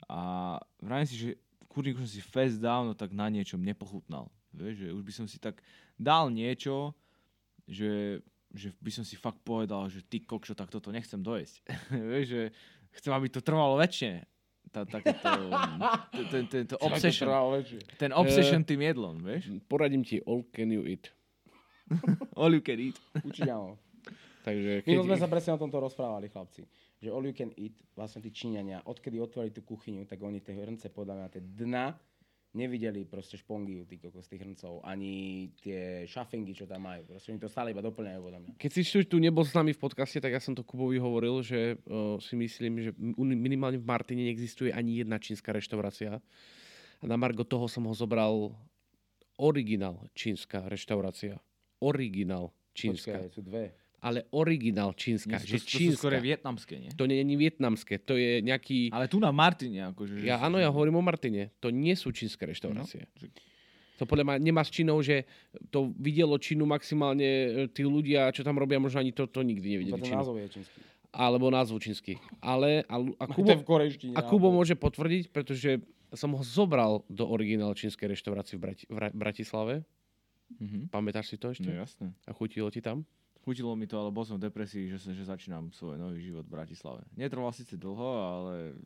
[0.05, 1.29] A vravím si, že
[1.71, 4.29] kurník som si fest dávno tak na niečom nepochutnal.
[4.51, 5.63] Vieš, že už by som si tak
[5.95, 6.93] dal niečo,
[7.65, 8.19] že,
[8.51, 11.63] že by som si fakt povedal, že ty kokšo, tak toto nechcem dojesť.
[12.11, 12.41] vieš, že
[12.99, 14.27] chcem, aby to trvalo väčšie.
[14.71, 15.51] Tá, takéto,
[16.31, 17.27] ten, ten, ten, obsession,
[17.99, 19.51] ten obsession tým jedlom, vieš?
[19.67, 21.11] Poradím ti, all can you eat.
[22.39, 22.95] All you can eat.
[23.19, 23.51] Určite
[24.41, 26.65] Takže My sme sa presne o tomto rozprávali, chlapci.
[26.97, 30.57] Že all you can eat, vlastne tí Číňania, odkedy otvorili tú kuchyňu, tak oni tie
[30.57, 31.85] hrnce podľa mňa, tie dna,
[32.51, 37.07] nevideli proste špongiu, tí kokos, tých hrncov, ani tie šafingy, čo tam majú.
[37.07, 38.51] Proste oni to stále iba doplňajú podľa mňa.
[38.59, 41.79] Keď si tu nebol s nami v podcaste, tak ja som to Kubovi hovoril, že
[41.87, 42.91] uh, si myslím, že
[43.23, 46.19] minimálne v Martine neexistuje ani jedna čínska reštaurácia.
[47.01, 48.51] A na Margo toho som ho zobral
[49.39, 51.39] originál čínska reštaurácia.
[51.79, 53.15] Originál čínska.
[53.15, 53.80] Počkaj, sú dve.
[54.01, 55.37] Ale originál čínska.
[55.37, 56.09] To, že to, to sú čínska.
[56.09, 56.89] skôr vietnamské, nie?
[56.97, 58.89] To nie je vietnamské, to je nejaký...
[58.89, 60.25] Ale tu na Martine, akože...
[60.25, 61.53] Ja, áno, ja hovorím o Martine.
[61.61, 63.05] To nie sú čínske reštaurácie.
[63.05, 63.29] No,
[64.01, 65.29] To podľa mňa nemá s Čínou, že
[65.69, 69.77] to videlo Čínu maximálne e, tí ľudia, čo tam robia, možno ani to, to nikdy
[69.77, 70.77] nevideli To názov je čínsky.
[71.13, 72.13] Alebo názvu čínsky.
[72.41, 74.17] Ale a, a, Kubo, v korejštine.
[74.17, 75.77] a Kubo môže potvrdiť, pretože
[76.17, 79.85] som ho zobral do originál čínskej reštaurácie v Brati, v Ra- Bratislave.
[80.57, 80.89] Mhm.
[80.89, 81.69] Pamätáš si to ešte?
[81.69, 82.17] No jasné.
[82.25, 83.05] A chutilo ti tam?
[83.41, 86.53] Chutilo mi to, ale bol som v depresii, že, že začínam svoj nový život v
[86.61, 87.01] Bratislave.
[87.17, 88.77] Netrval síce dlho, ale...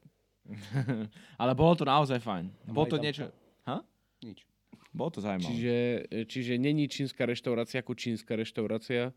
[1.41, 2.48] ale bolo to naozaj fajn.
[2.48, 3.28] A Bolo to niečo...
[3.68, 3.84] Ha?
[4.24, 4.48] Nič.
[4.96, 5.52] Bolo to zaujímavé.
[5.52, 5.76] Čiže,
[6.32, 9.12] čiže není čínska reštaurácia ako čínska reštaurácia.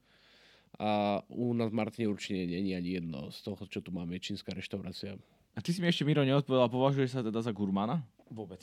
[0.77, 4.35] A u nás v Martine určite není ani jedno z toho, čo tu máme, je
[4.35, 5.15] čínska reštaurácia.
[5.55, 8.03] A ty si mi ešte, Miro, neodpovedal, považuješ sa teda za gurmana?
[8.31, 8.63] Vôbec.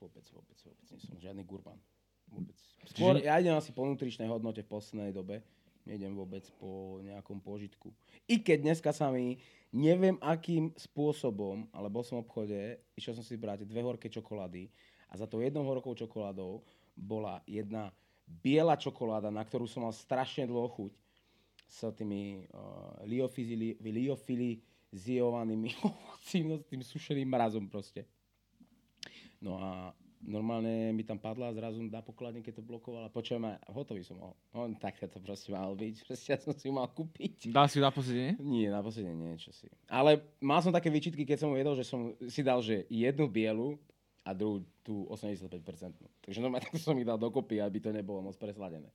[0.00, 0.86] Vôbec, vôbec, vôbec.
[0.90, 1.80] Nie som žiadny gurman.
[2.28, 2.56] Vôbec.
[2.88, 5.40] Čiže Skôr, ne- ja idem asi po nutričnej hodnote v poslednej dobe.
[5.84, 7.92] Nejdem vôbec po nejakom požitku.
[8.24, 9.36] I keď dneska sa mi,
[9.68, 12.60] neviem akým spôsobom, ale bol som v obchode,
[12.96, 14.72] išiel som si brať dve horké čokolády
[15.12, 16.64] a za tou jednou horkou čokoládou
[16.96, 17.92] bola jedna
[18.24, 20.92] biela čokoláda, na ktorú som mal strašne dlho chuť
[21.68, 28.08] s tými uh, liofili, liofilizovanými ovocím, no, s tým sušeným mrazom proste.
[29.44, 29.92] No a
[30.24, 33.12] normálne mi tam padla zrazu na pokladne, keď to blokovala.
[33.12, 34.34] Počujem, a hotový som mohol.
[34.56, 35.94] On tak to proste mal byť.
[36.08, 37.52] Proste ja som si mal kúpiť.
[37.52, 38.40] Dal si ju na posedenie?
[38.40, 39.68] Nie, na posledne nie, čo si.
[39.86, 43.76] Ale mal som také výčitky, keď som jedol, že som si dal, že jednu bielu
[44.24, 45.52] a druhú tú 85%.
[46.24, 48.88] Takže normálne tak som ich dal dokopy, aby to nebolo moc presladené.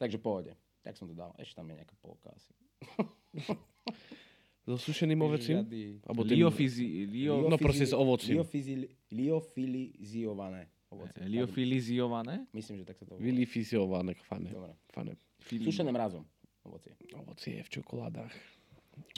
[0.00, 0.56] Takže pohode.
[0.80, 1.36] Tak som to dal.
[1.36, 2.52] Ešte tam je nejaká polka asi.
[4.66, 5.22] So sušeným?
[5.22, 7.06] Žiadny- Alebo tým- Liofizi...
[7.06, 7.46] Lio...
[7.46, 8.42] No proste s ovocím.
[8.42, 11.22] Liofizil- Liofiliziované ovocie.
[11.22, 12.50] Liofiliziované?
[12.50, 13.22] Myslím, že tak sa to volá.
[13.22, 14.50] Vylifizované, fane.
[14.50, 14.74] Dobre.
[14.90, 15.14] fane.
[15.38, 16.26] Fili- Sušené mrazom
[16.66, 16.98] ovocie.
[17.14, 18.34] Ovocie v čokoládach.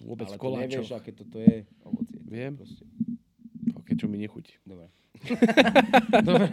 [0.05, 1.01] Vôbec Ale v to nevieš, koláčoch.
[1.01, 2.19] aké toto je ovocie.
[2.29, 2.53] Viem.
[2.53, 2.85] Proste.
[3.73, 4.53] Ok, čo mi nechutí.
[4.63, 4.93] Dobre.
[6.29, 6.45] Dobre.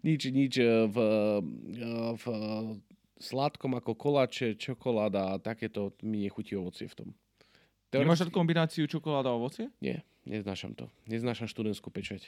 [0.00, 0.96] Nič, nič e, v,
[1.72, 2.24] e, v
[3.18, 7.08] sladkom ako koláče, čokoláda a takéto mi nechutí ovocie v tom.
[7.94, 9.70] Nemáš Teoreticky- takú kombináciu čokoláda a ovocie?
[9.78, 10.90] Nie, neznášam to.
[11.06, 12.26] Neznášam študentskú pečať.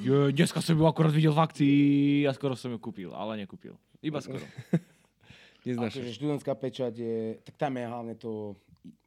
[0.00, 1.76] Je, dneska som ju akorát videl v akcii
[2.24, 3.76] a skoro som ju kúpil, ale nekúpil.
[4.00, 4.40] Iba skoro.
[5.68, 6.00] Neznášam.
[6.00, 8.56] Akože študentská pečať je, tak tam je hlavne to,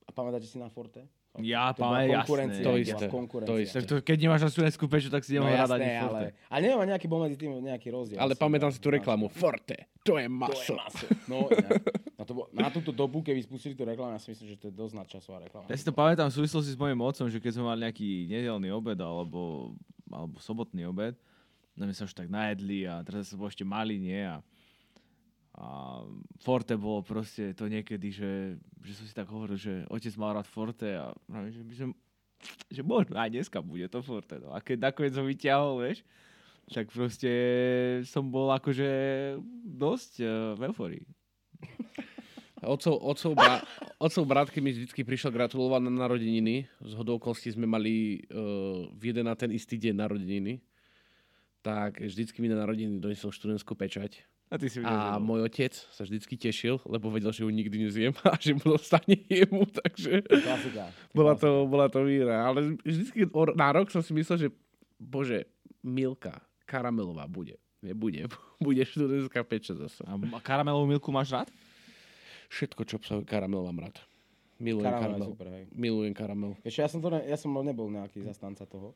[0.05, 1.03] a pamätáte si na Forte?
[1.37, 2.63] Ja To konkurencia, jasné.
[2.63, 3.49] To isté, konkurencia.
[3.49, 3.75] to isté.
[3.75, 6.07] Tak to, keď nemáš na študentskú peču, tak si No nemohol hľadať jasné, nič ale,
[6.07, 6.29] forte.
[6.47, 8.17] ale neviem, nejaký bol medzi tým nejaký rozdiel.
[8.17, 9.25] Ale pamätám no, si tú máš- reklamu.
[9.27, 10.73] Forte, to je To je maso.
[10.73, 11.05] maso.
[11.25, 11.37] No,
[12.15, 14.73] na, to, na túto dobu, keby spustili tú reklamu, ja si myslím, že to je
[14.73, 15.65] dosť nadčasová reklama.
[15.65, 18.69] Ja si to pamätám v súvislosti s mojim otcom, že keď sme mali nejaký nedelný
[18.69, 19.73] obed alebo,
[20.07, 21.19] alebo sobotný obed,
[21.73, 24.21] no my sa už tak najedli a teraz bol ešte malý, nie?
[24.21, 24.39] A,
[25.55, 26.03] a
[26.43, 30.51] Forte bolo proste to niekedy, že, že som si tak hovoril, že otec mal rád
[30.51, 31.15] Forte a
[31.47, 31.95] že som,
[32.67, 34.35] že možno aj dneska bude to Forte.
[34.43, 34.51] No.
[34.51, 36.03] A keď nakoniec ho vyťahol, vieš,
[36.67, 37.31] tak proste
[38.03, 38.89] som bol akože
[39.63, 41.05] dosť uh, v euforii.
[42.65, 43.37] Otcov, otcov,
[44.57, 46.65] mi vždy prišiel gratulovať na narodeniny.
[46.81, 47.21] Z hodou
[47.53, 50.65] sme mali uh, v jeden na ten istý deň narodeniny.
[51.61, 54.25] Tak vždycky mi na narodeniny donesol študentskú pečať.
[54.45, 57.89] A ty si videl, A môj otec sa vždycky tešil, lebo vedel, že ju nikdy
[57.89, 60.93] nezjem a že mu dostane jemu, takže Klasika.
[61.11, 62.45] bola to, bola to víra.
[62.45, 63.25] Ale vždycky
[63.57, 64.49] na rok som si myslel, že
[65.01, 65.49] bože,
[65.81, 67.57] Milka karamelová bude.
[67.85, 68.25] Nebude.
[68.57, 70.01] Bude študentská peča zase.
[70.07, 71.49] A karamelovú milku máš rád?
[72.49, 73.97] Všetko, čo obsahuje karamel, mám rád.
[74.57, 75.29] Milujem Karamel karamel.
[75.35, 75.63] super, hej.
[75.75, 76.51] Milujem karamel.
[76.63, 78.95] Čo, ja som, to ne, ja som nebol nejaký zastanca toho,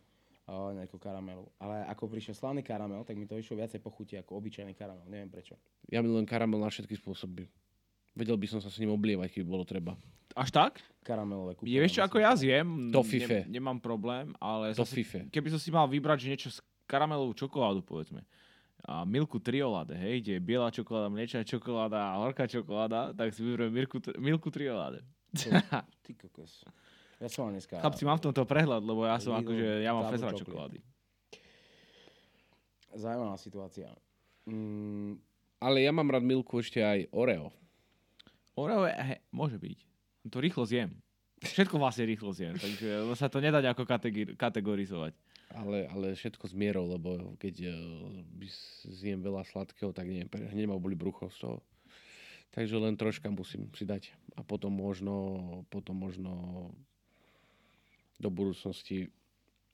[0.49, 1.45] uh, nejakého karamelu.
[1.61, 5.05] Ale ako prišiel slavný karamel, tak mi to išlo viacej po chuti ako obyčajný karamel.
[5.05, 5.53] Neviem prečo.
[5.85, 7.45] Ja milujem karamel na všetky spôsoby.
[8.17, 9.93] Vedel by som sa s ním oblievať, keby bolo treba.
[10.33, 10.81] Až tak?
[11.05, 13.45] Karamelové Je, vieš čo, ako ja zjem, To fife.
[13.45, 15.19] ne, nemám problém, ale To zase, fife.
[15.29, 16.59] keby som si mal vybrať, že niečo s
[16.89, 18.25] karamelovú čokoládu, povedzme,
[18.83, 23.43] a milku trioláde, hej, kde je biela čokoláda, mliečná čokoláda a horká čokoláda, tak si
[23.43, 25.03] vyberiem milku, milku trioláde.
[26.05, 26.65] Ty kokos.
[27.19, 27.83] Ja som mal dneska...
[27.83, 30.79] Chlapci, mám v tomto prehľad, lebo ja som Lidl akože, ja mám fezra čokolády.
[32.95, 33.91] Zaujímavá situácia.
[34.47, 35.19] Mm,
[35.59, 37.51] Ale ja mám rád milku ešte aj Oreo.
[38.55, 39.79] Oreo je, he, môže byť.
[40.31, 40.95] To rýchlo zjem.
[41.39, 45.15] Všetko vlastne rýchlo zjem, takže sa to nedá kategori- kategorizovať.
[45.55, 47.75] Ale, ale všetko s mierou, lebo keď uh,
[48.37, 48.47] by
[48.95, 51.57] zjem veľa sladkého, tak pre- hneď ma boli brucho z toho.
[52.53, 54.13] Takže len troška musím si dať.
[54.35, 56.31] A potom možno, potom možno
[58.19, 59.07] do budúcnosti.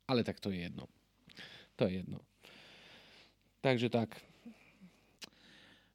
[0.06, 0.86] Ale tak to je jedno.
[1.76, 2.22] To je jedno.
[3.66, 4.22] Takže tak.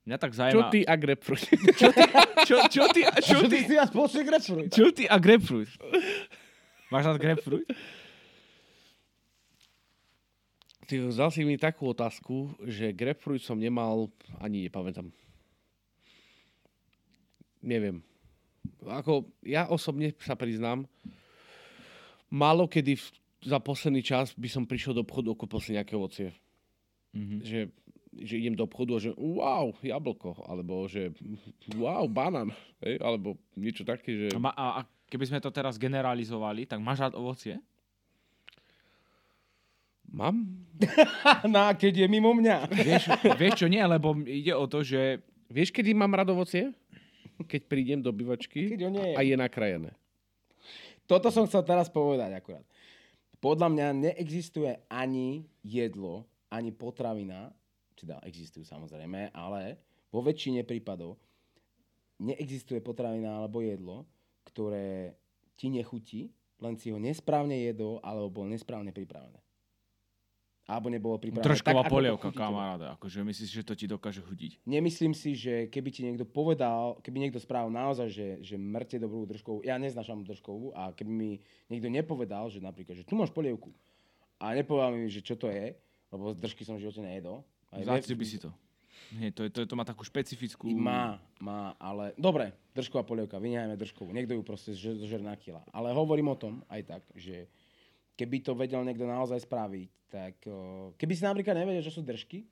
[0.03, 0.71] Mňa tak Čo zaujíma...
[0.75, 1.47] ty a grapefruit?
[1.79, 1.89] Čo,
[2.43, 4.71] čo, čo ty, a čo čo ty, vás počuť grapefruit?
[4.75, 5.71] čo ty a grapefruit?
[6.91, 7.69] Máš rád grapefruit?
[10.91, 14.11] Ty vzal si mi takú otázku, že grapefruit som nemal,
[14.43, 15.15] ani nepamätám.
[17.63, 18.03] Neviem.
[18.83, 20.91] Ako, ja osobne sa priznám,
[22.31, 23.07] málo kedy v,
[23.45, 26.33] za posledný čas by som prišiel do obchodu a kúpil si nejaké ovocie.
[27.13, 27.37] Mhm.
[27.43, 27.61] Že,
[28.27, 31.15] že idem do obchodu a že wow, jablko, alebo že
[31.75, 32.99] wow, banán, hej?
[33.03, 34.27] alebo niečo také, že...
[34.35, 37.59] A, ma- a, a keby sme to teraz generalizovali, tak máš rád ovocie?
[40.11, 40.43] Mám?
[41.55, 42.67] no, a keď je mimo mňa.
[42.67, 43.03] Vieš,
[43.39, 46.71] vieš čo, nie, lebo ide o to, že Vieš, kedy mám rád ovocie?
[47.43, 48.79] Keď prídem do bývačky
[49.19, 49.91] a je nakrajené.
[51.11, 52.63] Toto som chcel teraz povedať akurát.
[53.43, 57.51] Podľa mňa neexistuje ani jedlo, ani potravina,
[57.99, 59.75] teda existujú samozrejme, ale
[60.15, 61.19] vo väčšine prípadov
[62.23, 64.07] neexistuje potravina alebo jedlo,
[64.47, 65.19] ktoré
[65.59, 66.31] ti nechutí,
[66.63, 69.43] len si ho nesprávne jedol, alebo bolo nesprávne pripravené.
[70.71, 71.43] Alebo nebolo pripravené.
[71.43, 72.87] trošková tak, polievka, kamaráde.
[72.95, 74.63] Akože myslíš, že to ti dokáže chutiť?
[74.63, 79.27] Nemyslím si, že keby ti niekto povedal, keby niekto spravil naozaj, že, že mŕte dobrú
[79.27, 81.31] držkovú, ja neznášam držkovú a keby mi
[81.67, 83.75] niekto nepovedal, že napríklad, že tu máš polievku
[84.39, 85.75] a nepovedal mi, že čo to je,
[86.15, 87.43] lebo z držky som v živote nejedol.
[87.75, 88.55] Aj Záctil by si to.
[89.11, 90.71] Nie, to, je- to, je- to má takú špecifickú...
[90.71, 95.67] Má, má, ale dobre, držková polievka, vyňajme držkovú, niekto ju proste zožere na kila.
[95.75, 97.51] Ale hovorím o tom aj tak, že
[98.15, 100.35] keby to vedel niekto naozaj spraviť, tak
[100.97, 102.43] keby si napríklad nevedel, že sú držky,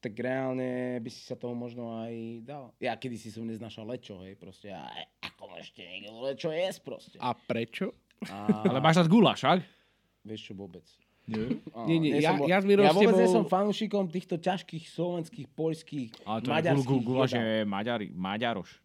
[0.00, 2.72] tak reálne by si sa toho možno aj dal.
[2.80, 4.88] Ja kedy si som neznašal lečo, hej, proste, a
[5.20, 7.16] ako ešte niekto lečo jesť proste.
[7.20, 7.92] A prečo?
[8.26, 9.60] A, Ale máš rád gula, však?
[10.20, 10.84] vieš čo, vôbec.
[11.24, 11.60] Nie.
[11.86, 15.46] Nie, nie, ja- som, ja ja s vôbec tebou- nie som fanúšikom týchto ťažkých slovenských,
[15.52, 18.80] poľských, Ale to maďarských gula, že Maďari, Maďaroš.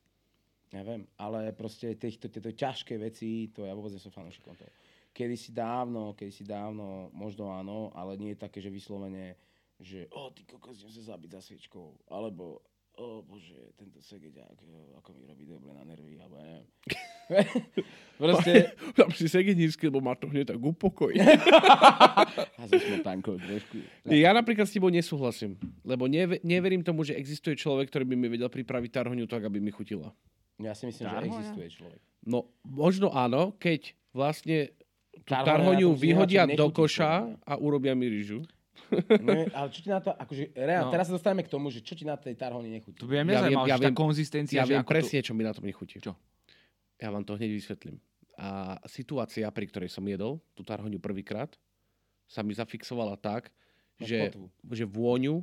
[0.71, 4.67] Neviem, ale proste tieto ťažké veci, to ja vôbec nie som fanúšikom toho.
[5.15, 9.39] Kedy si dávno, kedy si dávno, možno áno, ale nie je také, že vyslovene,
[9.79, 12.59] že o, ty kokos, idem sa zabiť za sviečkou, alebo
[12.99, 16.67] o bože, tento segeďák, jo, ako mi robí dobre na nervy, alebo ja neviem.
[18.19, 18.51] proste,
[18.99, 21.19] Dám si segednícky, lebo ma to hneď tak upokojí.
[22.59, 23.83] a so smotankou trošku.
[24.07, 28.27] Ja napríklad s tebou nesúhlasím, lebo neve, neverím tomu, že existuje človek, ktorý by mi
[28.31, 30.11] vedel pripraviť tarhoňu tak, aby mi chutila.
[30.59, 31.35] Ja si myslím, že Tarhoňa?
[31.35, 31.99] existuje človek.
[32.23, 34.71] No, možno áno, keď vlastne
[35.23, 37.45] tom vyhodia do koša mňa.
[37.45, 38.43] a urobia mi rýžu.
[39.17, 40.91] Ne, ale čo ti na to, akože, reál, No.
[40.91, 42.99] teraz sa dostaneme k tomu, že čo ti na tej tarhoni nechutí.
[42.99, 45.41] To by aj mňa Ja zaujímalo, ja tá viem- konzistencia, Ja viem presne, čo mi
[45.41, 45.97] na tom nechutí.
[45.97, 46.13] Čo?
[46.95, 47.97] Ja vám to hneď vysvetlím.
[48.35, 51.55] A situácia, pri ktorej som jedol tú tarhoňu prvýkrát,
[52.25, 53.49] sa mi zafixovala tak,
[53.95, 54.45] Máš že, potvu.
[54.69, 55.35] že vôňu,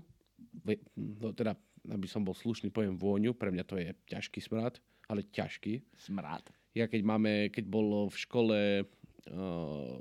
[0.95, 1.57] no teda,
[1.89, 4.77] aby som bol slušný, poviem vôňu, pre mňa to je ťažký smrad,
[5.09, 5.83] ale ťažký.
[5.83, 6.47] to smrad.
[6.73, 8.59] Ja keď máme, keď bolo v škole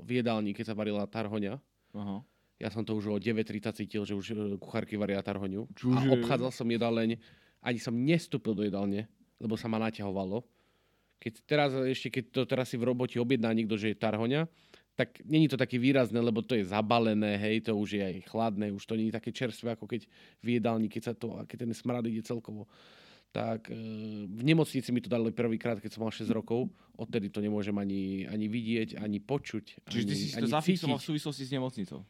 [0.02, 1.54] v jedálni, keď sa varila tarhoňa,
[1.94, 2.16] Aha.
[2.58, 5.70] ja som to už o 9.30 cítil, že už uh, kuchárky varia tarhoňu.
[5.78, 5.94] Čože?
[5.94, 7.20] A obchádzal som jedaleň,
[7.62, 9.06] ani som nestúpil do jedálne,
[9.38, 10.42] lebo sa ma naťahovalo.
[11.22, 14.50] Keď teraz, ešte keď to teraz si v robote objedná niekto, že je tarhoňa,
[14.92, 18.68] tak není to také výrazné, lebo to je zabalené, hej, to už je aj chladné,
[18.74, 20.04] už to je také čerstvé, ako keď
[20.44, 22.68] v jedálni, keď, sa to, keď ten smrad ide celkovo.
[23.32, 23.76] Tak e,
[24.24, 26.68] v nemocnici mi to dali prvýkrát, keď som mal 6 rokov.
[26.94, 30.50] Odtedy to nemôžem ani, ani vidieť, ani počuť, Čiže ani, ty si si to ani
[30.50, 32.00] zafixoval v súvislosti s nemocnicou.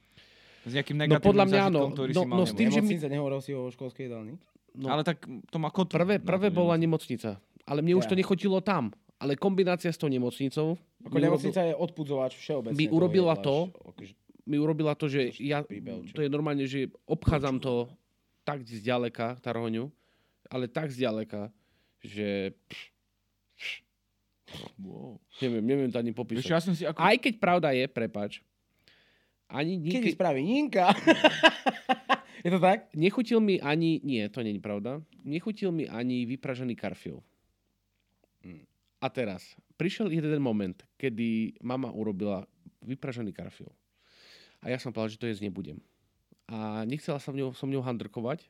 [0.62, 1.92] S nejakým No negatívnym podľa mňa zážitkom, áno.
[1.92, 4.34] ktorý No- si mal no s tým, že Nemocnice nehovoril si o školskej jedálni?
[4.72, 5.94] No, Ale tak to má kotvu.
[5.94, 7.38] prvé, prvé tú bola nemocnica.
[7.62, 8.20] Ale mne už to Ja.
[8.20, 8.90] nechotilo tam.
[9.16, 12.74] Ale kombinácia s tou nemocnicou Ako mi, nemocnica je odpudzovač všeobecne.
[12.74, 13.70] mi urobila to,
[14.42, 15.62] mi urobila to, že ja,
[16.08, 17.86] to je normálne, že obchádzam to
[18.42, 19.86] tak zďaleka, Tarhoňu,
[20.50, 21.52] ale tak zďaleka,
[22.02, 22.56] že
[24.76, 25.16] Wow.
[25.40, 26.44] neviem, neviem to ani popísať.
[26.44, 27.00] ja som si ako...
[27.00, 28.44] Aj keď pravda je, prepač,
[29.48, 30.92] ani Kedy nikdy, spraví Ninka?
[32.44, 32.92] je to tak?
[32.92, 37.24] nechutil mi ani, nie, to není pravda, nechutil mi ani vypražený karfiol.
[38.44, 38.68] Mm.
[39.00, 42.44] A teraz, prišiel jeden moment, kedy mama urobila
[42.84, 43.72] vypražený karfiol.
[44.62, 45.80] A ja som povedal, že to jesť nebudem.
[46.46, 48.46] A nechcela som ňou, som ňou handrkovať.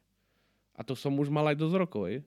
[0.73, 2.03] A to som už mal aj dosť rokov.
[2.09, 2.19] ej.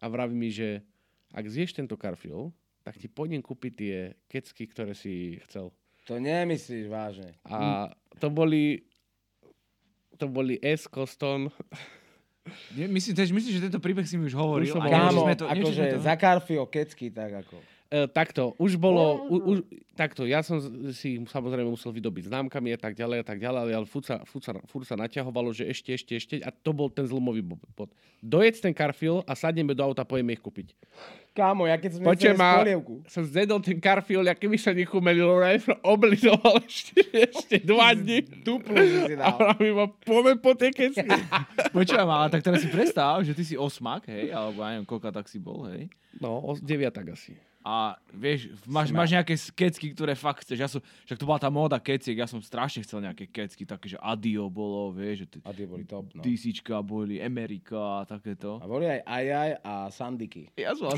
[0.00, 0.84] A vraví mi, že
[1.32, 2.52] ak zješ tento karfiol,
[2.84, 3.96] tak ti pôjdem kúpiť tie
[4.30, 5.72] kecky, ktoré si chcel.
[6.06, 7.34] To nemyslíš vážne.
[7.48, 7.90] A
[8.22, 8.86] to boli
[10.16, 10.88] to boli S.
[10.88, 11.50] Coston.
[12.78, 14.70] Nie, myslím, tež, myslím, že tento príbeh si mi už hovoril.
[14.70, 15.98] Už som či Kámo, sme to, akože sme to...
[15.98, 17.58] za Carfio kecky, tak ako.
[17.86, 19.58] E, takto, už bolo, u, už,
[19.94, 20.58] takto, ja som
[20.90, 24.42] si samozrejme musel vydobiť známkami a tak ďalej a tak ďalej, ale furt sa, furt
[24.42, 27.94] sa, furt sa naťahovalo, že ešte, ešte, ešte a to bol ten zlomový bo- bod.
[28.18, 30.74] Dojedz ten karfil a sadneme do auta a pojeme ich kúpiť.
[31.36, 33.04] Kámo, ja keď som Počujem ma, polievku.
[33.04, 35.28] som zjedol ten karfil, aký by sa nechumelil,
[35.84, 38.24] oblizoval ešte, ešte dva dní.
[38.40, 39.36] Duplu si si A dal.
[39.52, 41.04] hovorím, ma, poďme po tej kecky.
[41.76, 45.12] Počujem, ale tak teraz si predstav, že ty si osmak, hej, alebo ja neviem, koľka
[45.12, 45.92] tak si bol, hej.
[46.16, 47.36] No, o, deviatak asi.
[47.60, 50.54] A vieš, máš, máš nejaké kecky, ktoré fakt chceš.
[50.54, 53.90] Ja som, však to bola tá móda keciek, ja som strašne chcel nejaké kecky, také,
[53.90, 56.22] že Adio bolo, vieš, že t- A tie boli top, no.
[56.22, 58.62] DCčka boli, Amerika a takéto.
[58.62, 60.46] A boli aj Ajaj a Sandiky.
[60.54, 60.96] Ja som mal,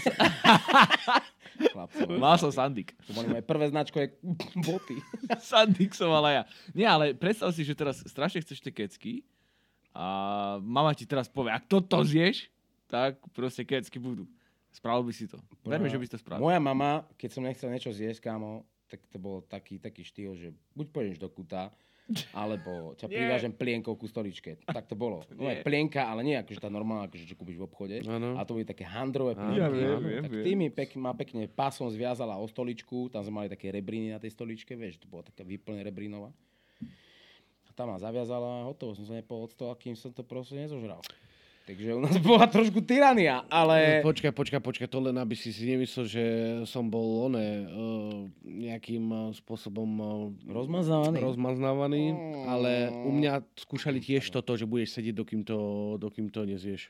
[1.59, 2.95] Chlapci, mal som Sandik.
[3.03, 4.14] to boli moje prvé značkové
[4.67, 4.97] boty.
[5.51, 6.43] Sandik som mal aj ja.
[6.75, 9.27] Nie, ale predstav si, že teraz strašne chceš tie kecky
[9.91, 12.47] a mama ti teraz povie, ak toto zješ,
[12.87, 14.25] tak proste kecky budú.
[14.71, 15.41] Spravil by si to.
[15.67, 16.45] Verme, že by si to spravil.
[16.45, 20.49] Moja mama, keď som nechcel niečo zjesť, kámo, tak to bol taký, taký štýl, že
[20.73, 21.75] buď pôjdeš do kuta,
[22.33, 24.57] alebo ťa privážem plienkou ku stoličke.
[24.64, 25.21] Tak to bolo.
[25.38, 27.97] No aj plienka, ale nie akože tá normálna, akože čo kúpiš v obchode.
[28.03, 28.35] Áno.
[28.35, 29.61] A to boli také handrové plienky.
[29.61, 33.49] ja viem, viem, tak tými pek, ma pekne pásom zviazala o stoličku, tam sme mali
[33.53, 36.35] také rebriny na tej stoličke, vieš, to bola taká výplne rebrinová.
[37.68, 40.59] A tam ma zaviazala a hotovo, som sa nepol od stola, kým som to proste
[40.59, 40.99] nezožral.
[41.68, 44.00] Takže u nás bola trošku tyrania, ale...
[44.00, 46.24] Počkaj, počkaj, počkaj, to len aby si si nemyslel, že
[46.64, 50.09] som bol oné, uh, nejakým uh, spôsobom uh,
[50.48, 51.20] Rozmazávaný.
[51.20, 52.04] rozmaznávaný,
[52.48, 55.59] ale u mňa skúšali tiež toto, že budeš sedieť, dokým to,
[56.00, 56.88] dokým to nezieš.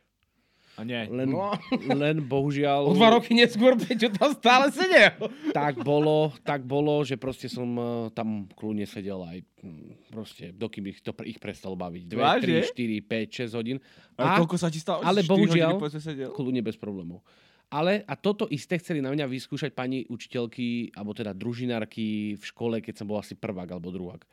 [0.79, 1.03] A nie.
[1.05, 1.51] Len, No.
[2.03, 2.87] len bohužiaľ...
[2.87, 5.11] O dva roky neskôr Peťo tam stále sedel.
[5.51, 10.87] Tak bolo, tak bolo, že proste som uh, tam kľudne sedel aj hm, proste, dokým
[10.87, 12.03] ich to ich prestalo baviť.
[12.07, 12.63] 2, Vážne?
[12.63, 13.77] 3, 4, 5, 6 hodín.
[14.15, 15.03] A A koľko sa ti stalo?
[15.03, 15.83] ale 4 bohužiaľ-
[16.31, 17.27] kľudne bez problémov.
[17.69, 22.81] Ale a toto isté chceli na mňa vyskúšať pani učiteľky, alebo teda družinárky v škole,
[22.81, 24.25] keď som bol asi prvák alebo druhák.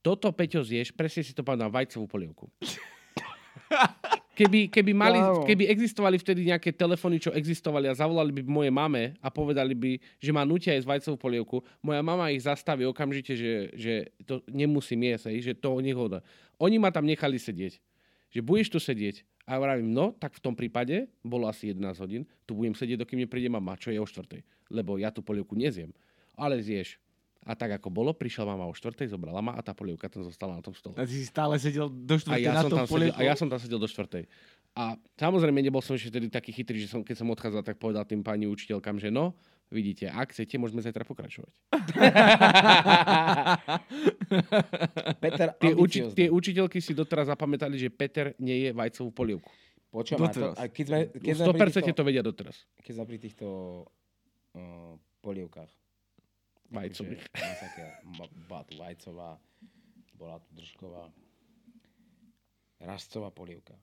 [0.00, 2.50] Toto, Peťo, zješ, presne si to pamätám, vajcovú polievku.
[4.42, 9.14] Keby, keby, mali, keby existovali vtedy nejaké telefóny, čo existovali a zavolali by moje mame
[9.22, 13.52] a povedali by, že ma nutia jesť vajcovú polievku, moja mama ich zastaví okamžite, že,
[13.78, 13.94] že
[14.26, 16.26] to nemusím jesť, že to nehoda.
[16.58, 17.78] Oni ma tam nechali sedieť.
[18.32, 19.22] Že budeš tu sedieť.
[19.44, 23.02] A ja vravím, no, tak v tom prípade, bolo asi 11 hodín, tu budem sedieť,
[23.02, 24.46] dokým nepríde mama, čo je o štvrtej.
[24.70, 25.90] Lebo ja tú polievku nezjem.
[26.38, 27.01] Ale zješ.
[27.42, 30.54] A tak ako bolo, prišla mama o štvrtej, zobrala ma a tá polievka tam zostala
[30.54, 30.94] na tom stole.
[30.94, 33.20] A ty si stále sedel do A štvrtej ja, na som tom tam sedel, a
[33.26, 34.30] ja som tam sedel do štvrtej.
[34.78, 38.06] A samozrejme nebol som ešte vtedy taký chytrý, že som, keď som odchádzal, tak povedal
[38.06, 39.34] tým pani učiteľkám, že no,
[39.74, 41.50] vidíte, ak chcete, môžeme zajtra pokračovať.
[45.22, 49.50] Peter Tie, uči, tie učiteľky si doteraz zapamätali, že Peter nie je vajcovú polievku.
[49.92, 50.56] Počujem, a to, Doteraz.
[50.56, 52.56] a keď sme, keď, sme pri 100% týchto, to vedia doteraz.
[52.80, 53.46] keď sme pri týchto
[54.56, 55.68] uh, polievkách.
[56.72, 57.22] Vajcových.
[57.30, 57.88] Masaker.
[58.16, 59.30] Bo- Bola tu vajcová,
[60.14, 61.04] bola tu držková,
[62.80, 63.76] rastcová polievka.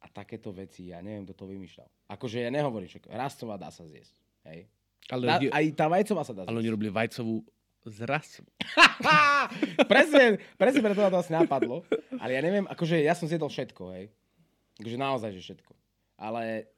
[0.00, 1.88] A takéto veci, ja neviem, kto to vymýšľal.
[2.10, 4.12] Akože ja nehovorím, že rastcová dá sa zjesť.
[4.44, 4.68] Hej.
[5.08, 6.74] Ale, oni- aj tá vajcová sa dá ale oni zjesť.
[6.74, 7.36] robili vajcovú
[7.84, 8.42] z rasu.
[9.92, 11.84] presne, presne preto ma to asi napadlo.
[12.16, 14.08] Ale ja neviem, akože ja som zjedol všetko, hej.
[14.76, 15.72] Akože naozaj, že všetko.
[16.16, 16.68] Ale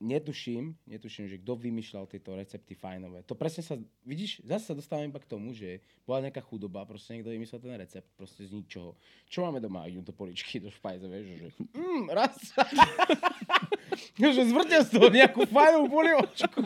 [0.00, 3.22] netuším, netuším, že kto vymýšľal tieto recepty fajnové.
[3.24, 7.14] To presne sa, vidíš, zase sa dostávam iba k tomu, že bola nejaká chudoba, proste
[7.14, 8.98] niekto vymyslel ten recept, proste z ničoho.
[9.30, 9.86] Čo máme doma?
[9.86, 12.34] Idú do poličky, do špajze, vieš, že mm, raz.
[14.34, 16.60] že zvrtia z toho nejakú fajnovú poliočku.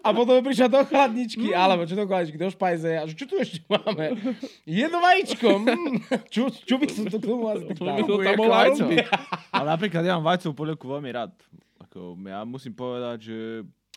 [0.00, 3.36] a potom prišla do chladničky, alebo čo do chladničky, do špajze, a že čo tu
[3.38, 4.16] ešte máme?
[4.64, 5.48] Jedno vajíčko.
[5.60, 5.98] Mm.
[6.30, 8.02] Čo, čo by som to k tomu asi dal?
[8.46, 8.86] Vajco.
[8.86, 9.06] robiť.
[9.50, 11.32] Ale napríklad ja mám vajcovú polievku veľmi rád.
[11.96, 13.38] Ako, ja musím povedať, že...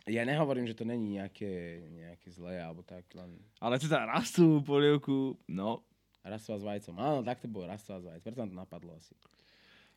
[0.07, 5.35] Ja nehovorím, že to není nejaké, nejaké zlé, alebo tak, len Ale teda rastovú polievku,
[5.51, 5.83] no,
[6.23, 6.95] rastová s vajcom.
[6.95, 8.23] Áno, tak to bolo, rastová s vajcom.
[8.23, 9.11] Preto to napadlo asi.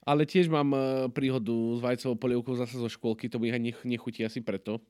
[0.03, 3.79] Ale tiež mám e, príhodu s vajcovou polievkou zase zo škôlky, to mi aj nech,
[3.87, 4.83] nechutí asi preto.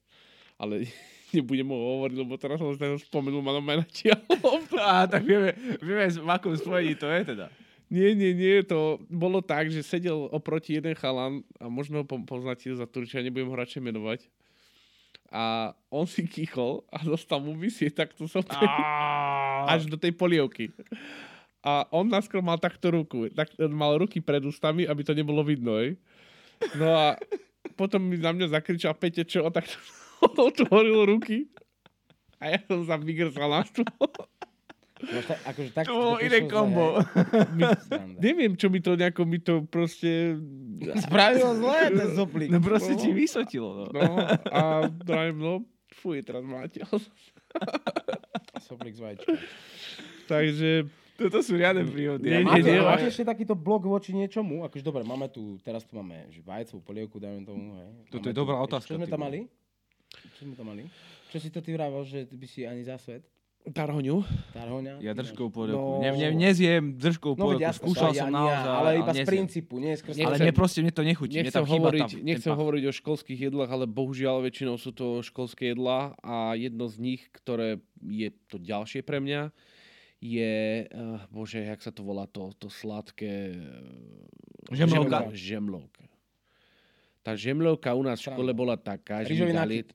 [0.56, 0.88] Ale
[1.36, 4.64] nebudem ho hovoriť, lebo teraz som spomenul, ma normálne natiahol.
[4.80, 5.52] a tak vieme,
[5.84, 7.52] vieme v akom spojení to je teda.
[7.92, 12.24] Nie, nie, nie, to bolo tak, že sedel oproti jeden chalan a možno ho po-
[12.24, 14.20] poznáte za Turčia, nebudem ho radšej menovať.
[15.28, 18.40] A on si kýchol a dostal mu vysieť takto som
[19.72, 20.72] až do tej polievky.
[21.60, 23.28] A on naskôr mal takto ruku.
[23.28, 25.76] Tak, mal ruky pred ústami, aby to nebolo vidno.
[25.76, 26.00] Ej.
[26.80, 27.20] No a
[27.76, 29.44] potom mi na mňa zakričal Pete, čo?
[29.44, 29.68] A tak
[30.48, 31.52] otvoril ruky.
[32.40, 33.86] A ja som sa vygrzal na stôl.
[35.02, 37.02] No, ta, akože tak, To bolo iné kombo.
[38.18, 40.38] Neviem, čo mi to nejako, mi to proste...
[41.02, 42.48] Spravilo zle ten zoplík.
[42.48, 43.00] No proste No.
[43.02, 43.68] ti vysvetilo.
[43.86, 43.92] No.
[43.92, 44.06] No
[44.46, 44.60] a
[45.02, 45.52] vrajem, no,
[45.92, 46.86] fuj, teraz máte.
[48.62, 49.34] Soplík z vajíčka.
[50.24, 52.24] Takže Toto sú riadne príhody.
[52.24, 54.64] Nie, nie, nie, máte ešte takýto blok voči niečomu?
[54.64, 57.90] Akože dobre, máme tu, teraz tu máme že vajcovú polievku, dajme tomu, hej.
[58.10, 59.40] Toto Máme je dobrá otázka, Čo sme tam mali?
[60.34, 60.82] Čo sme tam mali?
[61.28, 63.22] Čo si to ty vravel, že by si ani za svet?
[63.62, 64.26] Tarhoňu.
[64.50, 64.98] Tarhoňa?
[64.98, 65.78] Ja držkovú polievku.
[65.78, 66.02] No.
[66.02, 69.14] Ne, ne, nezjem držkovú No, jasné, Skúšal aj som ani naozaj, ja, ale iba z
[69.14, 69.30] nezjem.
[69.30, 71.34] princípu, nie skrz Ale mne proste, mne to nechutí.
[71.38, 74.90] Mne Nechcem, tam chýba hovoriť, tam nechcem hovoriť o školských jedlách, ale bohužiaľ väčšinou sú
[74.90, 79.54] to školské jedlá a jedno z nich, ktoré je to ďalšie pre mňa,
[80.18, 80.54] je,
[80.90, 83.58] uh, bože, jak sa to volá, to, to sladké...
[83.58, 85.30] eh, Žemlovka.
[85.30, 86.04] žemlo- Žemlovka.
[87.22, 89.86] Tá žemlovka u nás v škole bola taká, že mi dali...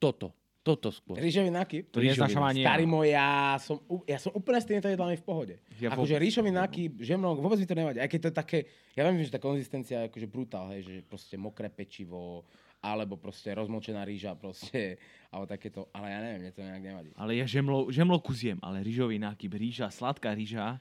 [0.00, 1.16] Toto, toto skôr.
[1.16, 1.88] Rýžový naky?
[1.88, 2.68] To neznášam ani ja.
[2.68, 5.54] Starý môj, ja som, ja som úplne s týmito jedlami v pohode.
[5.80, 6.24] Ja akože vôbec.
[6.28, 7.98] ríšový náky, žemlok, vôbec mi to nevadí.
[7.98, 8.58] Aj keď to je také,
[8.92, 12.44] ja viem, že tá konzistencia je akože brutál, hej, že proste mokré pečivo,
[12.80, 14.96] alebo proste rozmočená rýža, proste,
[15.28, 17.10] alebo takéto, ale ja neviem, mne to nejak nevadí.
[17.16, 20.80] Ale ja žemlo, žemlovku zjem, ale rýžový nákyp, rýža, sladká rýža,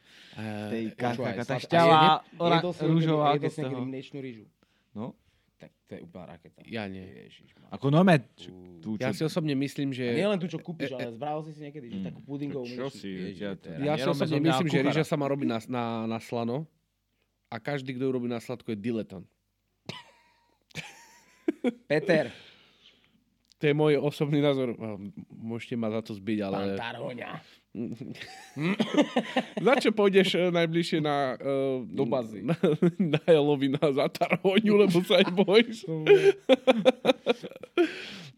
[0.72, 2.00] tej ka, Počúvaj, taká tá šťava,
[2.84, 4.48] rúžová, jedol mliečnú rýžu.
[4.96, 5.16] No,
[5.90, 6.62] to je úplná raketa.
[6.70, 7.02] Ja nie.
[7.02, 10.06] Ježiš, ako nome, čo, tu, Ja si čo, osobne myslím, že...
[10.14, 13.10] Nie len tu, čo kúpiš, ale zbral si si niekedy, že takú pudingovú Čo si,
[13.10, 16.20] Ježiš, ja to- Ja si osobne myslím, že rýža sa má robiť na, na, na
[16.22, 16.70] slano
[17.50, 19.26] a každý, kto ju robí na sladko, je diletant.
[21.90, 22.30] Peter,
[23.60, 24.72] To je môj osobný názor.
[24.80, 24.96] A
[25.34, 26.56] Môžete ma za to zbiť, ale...
[26.56, 27.30] pán Tarhoňa.
[29.65, 31.38] Za čo pôjdeš eh, najbližšie na...
[31.38, 32.41] Uh, Do bazy.
[32.49, 32.57] Na,
[32.97, 35.86] na Halloween na zatarhoňu, lebo sa aj bojíš.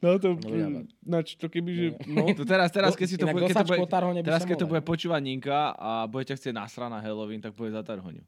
[0.03, 0.35] No to...
[0.35, 1.87] No, ma- Nač, to keby, že...
[2.11, 3.87] No, to teraz, teraz, keď si to bude, keď to bude,
[4.25, 7.71] teraz, keď to bude počúvať Ninka a bude ťa chcieť nasrať na Halloween, tak bude
[7.71, 8.23] za Tarhoňu.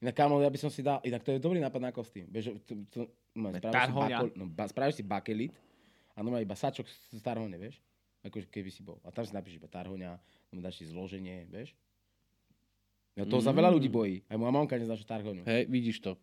[0.00, 2.24] Inak kámo, ja by som si dal, inak to je dobrý nápad na kostým.
[2.24, 3.00] Bež, to, to,
[3.36, 5.54] no, spravíš, si bakol, no, ba, spravíš si bakelit
[6.16, 7.76] a no iba sačok z Tarhoňa, vieš?
[8.24, 8.96] Akože keby si bol.
[9.04, 11.70] A tam si napíšeš iba Tarhoňa, no dáš si zloženie, vieš?
[13.14, 14.26] No to sa veľa ľudí bojí.
[14.26, 15.46] Aj moja mamka neznáša Tarhoňu.
[15.46, 16.18] hej, vidíš to.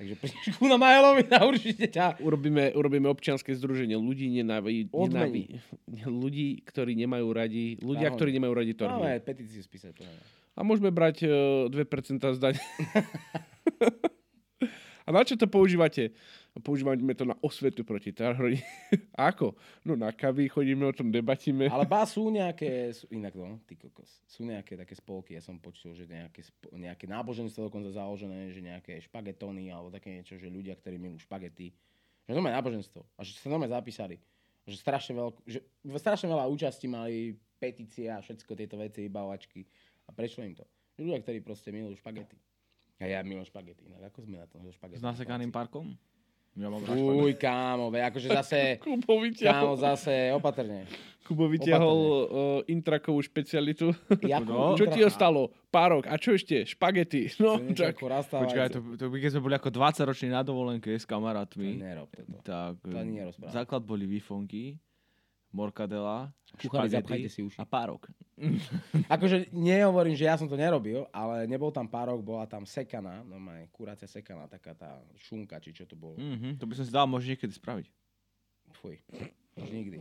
[0.00, 5.60] Takže prídeš ku Halloween a určite ťa Urobíme, urobíme občianske združenie ľudí, nenávi, nenávi,
[6.08, 8.98] ľudí, ktorí nemajú radi, ľudia, ktorí nemajú radi torhy.
[8.98, 10.00] Máme petíciu spísať.
[10.00, 10.24] mňa.
[10.56, 12.54] A môžeme brať uh, 2% zdaň.
[15.02, 16.14] A na čo to používate?
[16.60, 18.60] Používame to na osvetu proti tarhoni.
[19.16, 19.56] Ako?
[19.88, 21.64] No na kavy chodíme, o tom debatíme.
[21.72, 25.56] Ale bá sú nejaké, sú, inak no, ty kokos, sú nejaké také spolky, ja som
[25.56, 26.44] počul, že nejaké,
[26.76, 31.72] nejaké náboženstvo dokonca založené, že nejaké špagetóny alebo také niečo, že ľudia, ktorí milujú špagety,
[32.28, 34.20] že to má náboženstvo a že sa normálne zapísali.
[34.68, 35.58] Že strašne, veľk, že
[35.98, 39.64] strašne veľa účastí mali petície a všetko tieto veci, vybavovačky
[40.04, 40.68] a prešlo im to.
[41.00, 42.36] Že ľudia, ktorí proste milujú špagety.
[43.02, 45.00] A ja milujem špagety, inak ako sme na tom so špagetami?
[45.00, 45.96] S nasekaným parkom?
[46.52, 50.84] Ja mám Uj, kámo, ve, akože zase, Kubo kámo, zase opatrne.
[51.22, 52.18] Kubo vyťahol uh,
[52.66, 53.94] intrakovú špecialitu.
[54.20, 54.76] Jakú No.
[54.76, 55.48] čo ti ostalo?
[55.70, 56.04] Párok.
[56.04, 56.66] A čo ešte?
[56.66, 57.32] Špagety.
[57.38, 57.72] No, To
[58.28, 58.44] tak.
[58.44, 61.80] Počkaj, to, to by keď sme boli ako 20 roční na dovolenke s To kamarátmi,
[61.80, 62.36] nerob toto.
[62.42, 63.54] tak To ani nerozprávaj.
[63.54, 64.76] základ boli výfonky,
[65.52, 67.58] morkadela, Kuchári, špagety zapchajte si uši.
[67.60, 68.08] a párok.
[69.14, 73.38] Akože nehovorím, že ja som to nerobil, ale nebol tam párok, bola tam sekaná, no
[73.38, 76.18] má kurácia sekaná, taká tá šunka, či čo to bolo.
[76.18, 77.86] Mhm, to by som si dal možno niekedy spraviť.
[78.80, 78.96] Fuj,
[79.60, 80.00] už nikdy.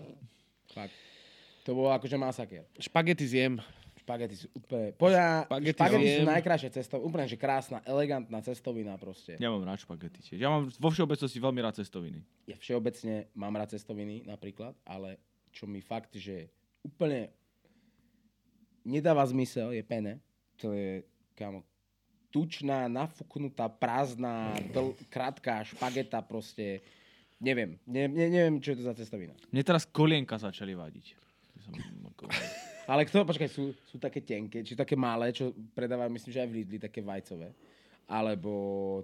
[0.71, 0.95] Fakt.
[1.67, 2.65] To bolo akože masaker.
[2.79, 3.61] Špagety zjem.
[4.01, 4.97] Špagety sú úplne...
[4.97, 9.37] Podľa, Špagety špagety sú najkrajšie cestovina, úplne že krásna, elegantná cestovina proste.
[9.37, 10.41] Ja mám rád špagety tiež.
[10.41, 12.25] Ja mám vo všeobecnosti veľmi rád cestoviny.
[12.49, 15.21] Ja všeobecne mám rád cestoviny napríklad, ale
[15.51, 16.49] čo mi fakt, že
[16.81, 17.29] úplne
[18.81, 20.17] nedáva zmysel, je pene.
[20.59, 21.05] To je,
[21.37, 21.61] kámo,
[22.31, 26.81] tučná, nafúknutá, prázdna, dl- krátka špageta proste.
[27.41, 29.33] Neviem, ne, ne, neviem, čo je to za cestovina.
[29.49, 31.05] Mne teraz kolienka začali vadiť.
[32.13, 32.29] Ako,
[32.91, 36.49] Ale kto, počkaj, sú, sú také tenké, či také malé, čo predávajú, myslím, že aj
[36.49, 37.49] v Lidli, také vajcové.
[38.09, 38.51] Alebo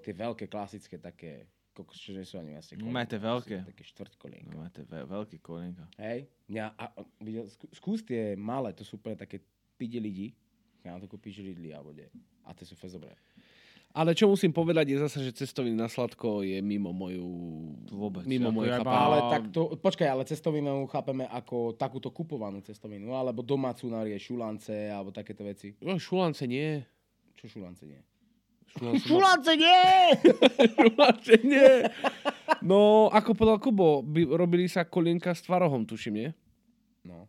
[0.04, 1.48] tie veľké, klasické, také,
[1.78, 3.70] kokos, čo nie sú ani vlastne No, máte veľké.
[3.70, 4.50] Také štvrť kolienka.
[4.50, 5.86] no, máte ve- veľké kolienka.
[6.02, 6.26] Hej?
[6.50, 9.38] Ja, a, a, videl, skú- skús tie malé, to sú úplne také
[9.78, 10.28] pidi lidi.
[10.82, 12.10] Ja na to kúpiš Lidli alebo kde.
[12.42, 13.14] A tie sú fest dobré.
[13.92, 17.26] Ale čo musím povedať je zase, že cestoviny na sladko je mimo moju...
[17.90, 18.30] Vôbec.
[18.30, 19.00] Mimo moje ja chápanie.
[19.00, 24.16] Ale tak to, počkaj, ale cestovinu chápeme ako takúto kupovanú cestovinu, alebo domácu na rie,
[24.22, 25.74] šulance, alebo takéto veci.
[25.82, 26.84] No, šulance nie.
[27.42, 27.98] Čo šulance nie?
[28.70, 29.84] Šulance, Šulance nie!
[30.70, 31.72] šulance nie.
[32.60, 36.30] No, ako povedal Kubo, by, robili sa kolienka s tvarohom, tuším, nie?
[37.02, 37.26] No.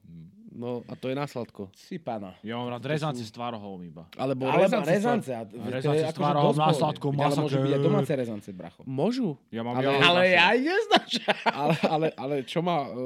[0.51, 1.71] No, a to je na sladko.
[1.73, 2.35] Si pána.
[2.43, 4.11] Ja mám rád rezance s tvarohom iba.
[4.13, 5.31] Alebo Alebo rezance rezance.
[5.31, 6.81] s akože tvarohom dosť na pohode.
[6.83, 7.61] sladko, Ale masaker.
[7.61, 8.81] byť aj domáce rezance, bracho.
[8.83, 9.39] Môžu.
[9.49, 11.13] Ja mám Ale- ja, Ale ja ich neznáš.
[11.47, 12.97] Ale, ale, ale čo, ma, eh,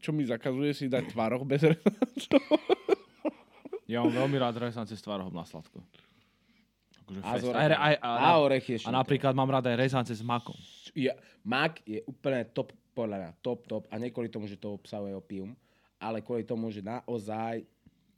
[0.00, 2.40] čo mi zakazuje si dať tvaroh bez rezancov?
[3.84, 5.84] ja mám veľmi rád rezance s tvarohom na sladko.
[7.04, 7.44] Akože A fest.
[7.52, 8.88] Aj, aj, A a, orechy ešte.
[8.88, 10.56] a napríklad mám rád aj rezance s makom.
[10.96, 11.12] Ja,
[11.44, 13.84] mak je úplne top, podľa mňa, top, top.
[13.92, 15.52] A nie kvôli tomu, že to obsahuje opium,
[16.00, 17.68] ale kvôli tomu, že naozaj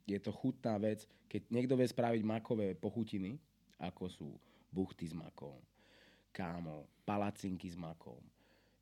[0.07, 1.03] je to chutná vec.
[1.27, 3.35] Keď niekto vie spraviť makové pochutiny,
[3.75, 4.27] ako sú
[4.71, 5.59] buchty s makom,
[6.31, 8.23] kámo, palacinky s makom.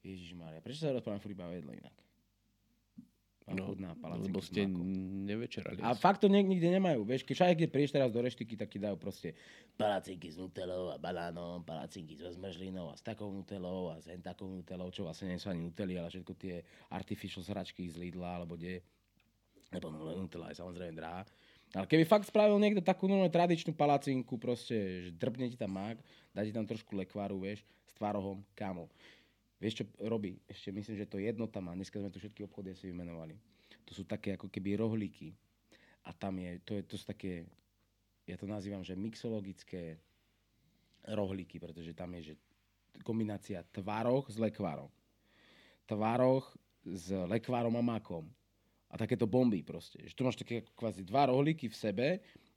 [0.05, 2.04] Ježišmarja, prečo sa rozprávam furt iba jedle inak?
[3.45, 4.65] Mám No, chutná palacinky lebo s ste
[5.29, 5.77] nevečerali.
[5.85, 7.05] A fakt to nik- nikde nemajú.
[7.05, 9.37] Vieš, keď všade, keď prídeš teraz do reštiky, tak ti dajú proste
[9.77, 14.17] palacinky s nutelou a banánom, palacinky so zmrzlinou a s takou nutelou a s hen
[14.17, 18.41] takou nutelou, čo vlastne nie sú ani nutely, ale všetko tie artificial sračky z Lidla
[18.41, 18.81] alebo kde.
[19.69, 21.21] Lebo nutella je samozrejme drahá.
[21.77, 26.01] Ale keby fakt spravil niekto takú normálnu tradičnú palacinku, proste, že drbne ti tam mák,
[26.33, 28.87] dá ti tam trošku lekváru, vieš, s tvarohom, kámo.
[29.59, 30.35] Vieš, čo robí?
[30.45, 31.71] Ešte myslím, že to jednota má.
[31.71, 33.39] Dneska sme tu všetky obchody si vymenovali.
[33.87, 35.31] To sú také ako keby rohlíky.
[36.05, 37.47] A tam je, to, je, to sú také,
[38.27, 39.97] ja to nazývam, že mixologické
[41.07, 42.35] rohlíky, pretože tam je, že
[43.01, 44.91] kombinácia tvaroch s lekvárom.
[45.87, 46.45] Tvaroch
[46.85, 48.29] s lekvárom a makom.
[48.91, 49.97] A takéto bomby proste.
[50.05, 52.07] Že tu máš také kvázi dva rohlíky v sebe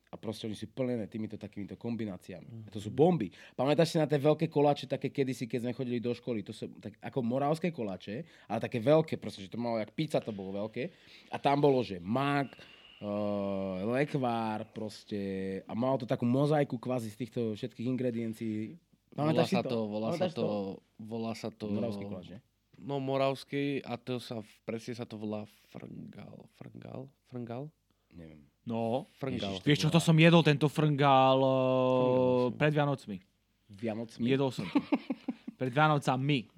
[0.09, 2.65] a proste oni sú plnené týmito takýmito kombináciami.
[2.65, 3.29] A to sú bomby.
[3.53, 6.73] Pamätáš si na tie veľké koláče, také kedysi, keď sme chodili do školy, to sú
[6.81, 10.65] tak, ako moravské koláče, ale také veľké, proste, že to malo, jak pizza to bolo
[10.65, 10.89] veľké.
[11.29, 12.57] A tam bolo, že mak,
[13.05, 18.81] uh, lekvár proste a malo to takú mozaiku kvázi z týchto všetkých ingrediencií.
[19.13, 20.47] Volá Pamätáš si sa to, volá sa to,
[20.97, 21.67] volá sa to...
[21.69, 22.41] Moravský koláč, ne?
[22.79, 25.43] No, moravský a to sa, presne sa to volá
[25.75, 26.47] frngal.
[26.55, 27.11] Frngal?
[27.27, 27.67] Frngal?
[28.15, 28.47] Neviem.
[28.69, 29.57] No, Frngal.
[29.57, 31.49] Ježiš, vieš čo, to som jedol, tento frngál uh,
[32.45, 32.53] som.
[32.53, 33.17] pred Vianocmi.
[33.67, 34.29] Vianocmi.
[34.29, 34.77] Jedol som to.
[35.59, 36.53] pred Vianocami.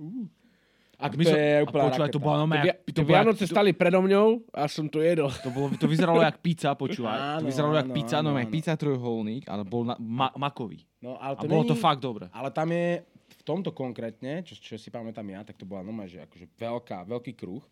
[0.98, 3.24] Ak My to som- je a úplná počúvaj, to bolo jak- to tie bolo jak-
[3.24, 5.30] Vianoce stali predo mňou a som to jedol.
[5.32, 7.16] To, bolo, to vyzeralo jak pizza, počúvaj.
[7.16, 8.52] to Áno, vyzeralo jak áno, pizza, áno, no jak áno.
[8.52, 10.84] pizza trojuholník, ale bol na, ma, makový.
[11.00, 12.28] No, ale A to bolo to není- fakt dobre.
[12.28, 13.00] Ale tam je,
[13.30, 17.08] v tomto konkrétne, čo, čo si pamätám ja, tak to bola normálne, že akože veľká,
[17.08, 17.64] veľký kruh.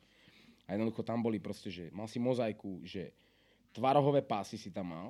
[0.64, 3.12] A jednoducho tam boli proste, že mal si mozaiku, že
[3.78, 5.08] tvarohové pásy si tam mal,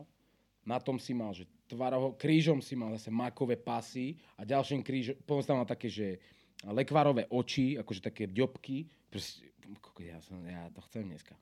[0.69, 5.17] na tom si mal, že tvaroho, krížom si mal zase makové pasy a ďalším krížom,
[5.25, 6.21] potom si tam mal také, že
[6.69, 8.85] lekvárové oči, akože také ďobky.
[9.09, 9.49] Proste,
[9.81, 11.33] koko, ja, som, ja to chcem dneska.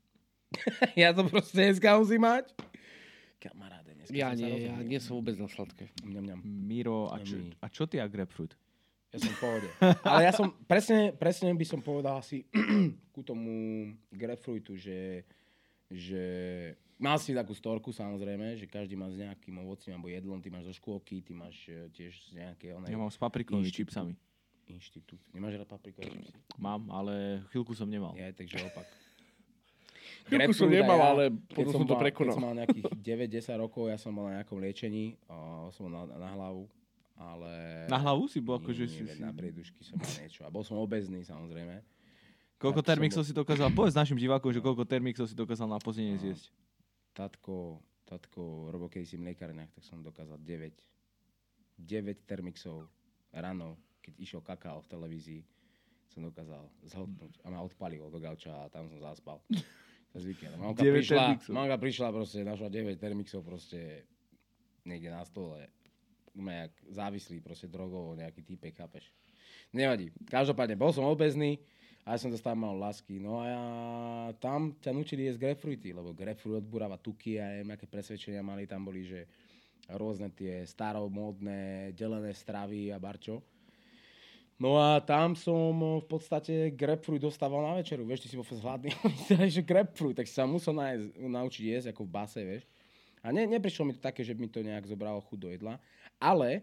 [1.02, 2.54] ja to proste dneska musím mať.
[3.42, 4.86] Kamaráde, dneska Ja som sa nie, ja rozhodol.
[4.86, 5.84] nie som vôbec na sladké.
[6.06, 6.40] Mňam, mňam.
[6.46, 8.54] Miro, a čo, a čo ty a grapefruit?
[9.10, 9.68] Ja som v pohode.
[10.12, 12.46] Ale ja som, presne, presne by som povedal asi
[13.14, 15.26] ku tomu grapefruitu, že,
[15.90, 16.24] že
[16.96, 20.66] mal si takú storku samozrejme, že každý má s nejakým ovocím alebo jedlom, ty máš
[20.66, 23.88] zo škôlky, ty máš eh, tiež z nejaké onej Ja mám s paprikovými Inštitút.
[23.88, 24.12] čipsami.
[24.66, 25.20] inštitút.
[25.30, 26.34] Nemáš rád paprikové čipsy?
[26.56, 27.14] Mám, ale
[27.48, 28.12] chvíľku som nemal.
[28.12, 28.86] Ja, takže opak.
[30.26, 32.34] Chvíľku som nemal, ja, ale potom som to mal- prekonal.
[32.34, 35.92] Keď som mal nejakých 9-10 rokov, ja som bol na nejakom liečení, a som bol
[35.92, 36.66] na, na hlavu,
[37.14, 37.50] ale...
[37.86, 39.22] Na hlavu si bol akože nie, si...
[39.22, 40.42] Na priedušky som mal niečo.
[40.42, 41.78] A bol som obezný samozrejme.
[42.56, 46.16] Koľko som termixov si dokázal, povedz našim divákom, že koľko termixov si dokázal na pozdenie
[46.16, 46.22] No.
[46.24, 46.50] zjesť.
[47.16, 50.76] Tatko, tatko robil kedysi v mliekárniach, tak som dokázal 9.
[51.80, 52.84] 9 termixov
[53.32, 55.42] ráno, keď išiel kakao v televízii,
[56.12, 59.40] som dokázal zhltnúť a ma odpalilo do gauča a tam som zaspal.
[60.12, 60.56] Cez víkend.
[60.60, 61.52] Mamka 9 prišla, termixov.
[61.56, 64.04] mamka prišla proste, našla 9 termixov proste
[64.84, 65.72] niekde na stole.
[66.36, 69.08] Sme jak závislí proste drogovo, nejaký týpek, chápeš.
[69.72, 70.12] Nevadí.
[70.28, 71.60] Každopádne, bol som obezný,
[72.06, 73.18] a ja som to stále mal lásky.
[73.18, 73.62] No a ja,
[74.38, 78.62] tam ťa nutili jesť grapefruity, lebo grapefruit odburáva tuky a neviem, aké presvedčenia mali.
[78.62, 79.26] Tam boli, že
[79.90, 83.42] rôzne tie staromódne, delené stravy a barčo.
[84.56, 88.06] No a tam som v podstate grapefruit dostával na večeru.
[88.06, 88.94] Vieš, ty si bol fakt hladný,
[89.42, 92.64] oni že grapefruit, tak si sa musel nájsť, naučiť jesť ako v base, vieš.
[93.20, 95.74] A ne, neprišlo mi to také, že by mi to nejak zobralo chuť do jedla.
[96.22, 96.62] Ale,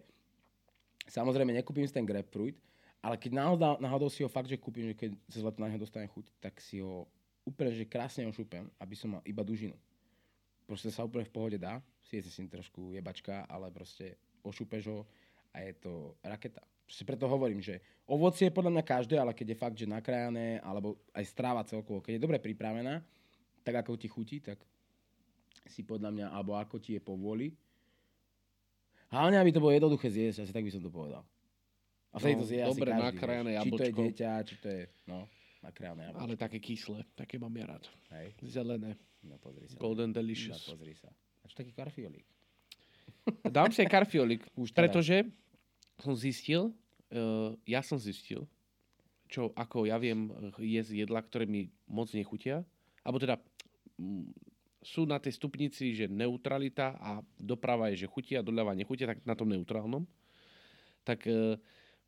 [1.05, 2.55] samozrejme, nekúpim si ten grapefruit,
[3.03, 5.75] ale keď náhodou, náhodou si ho fakt, že kúpim, že keď cez leto na neho
[5.75, 7.03] dostane chuť, tak si ho
[7.43, 9.75] úplne, že krásne ošupem, aby som mal iba dužinu.
[10.63, 14.15] Proste sa úplne v pohode dá, si si trošku jebačka, ale proste
[14.47, 15.03] ošupeš ho
[15.51, 16.63] a je to raketa.
[16.87, 20.63] Proste preto hovorím, že ovocie je podľa mňa každé, ale keď je fakt, že nakrájané,
[20.63, 23.03] alebo aj stráva celkovo, keď je dobre pripravená,
[23.67, 24.63] tak ako ti chutí, tak
[25.67, 27.51] si podľa mňa, alebo ako ti je povoli.
[29.11, 31.27] Hlavne, aby to bolo jednoduché zjesť, asi tak by som to povedal.
[32.13, 33.57] A vtedy No, to zje asi dobre každý, nakrájané vieš.
[33.57, 34.01] Či to je jablčko.
[34.05, 35.19] dieťa, či to je, no,
[35.59, 36.23] nakrájané jablčko.
[36.23, 37.83] Ale také kyslé, také mám ja rád.
[38.13, 38.91] Hej, Zelené.
[39.25, 39.75] no pozri sa.
[39.81, 40.61] Golden No, Delicious.
[40.69, 41.09] pozri sa.
[41.09, 42.27] A čo taký karfiolík?
[43.49, 44.93] Dám si aj karfiolik, Už teraz.
[44.93, 45.25] pretože
[45.97, 46.69] som zistil,
[47.09, 48.45] uh, ja som zistil,
[49.25, 52.61] čo ako ja viem eh, jesť jedla, ktoré mi moc nechutia,
[53.01, 53.41] alebo teda
[53.97, 54.29] mm,
[54.83, 59.33] sú na tej stupnici, že neutralita a doprava je, že chutia, doľava nechutia, tak na
[59.33, 60.03] tom neutrálnom.
[61.01, 61.55] Tak uh,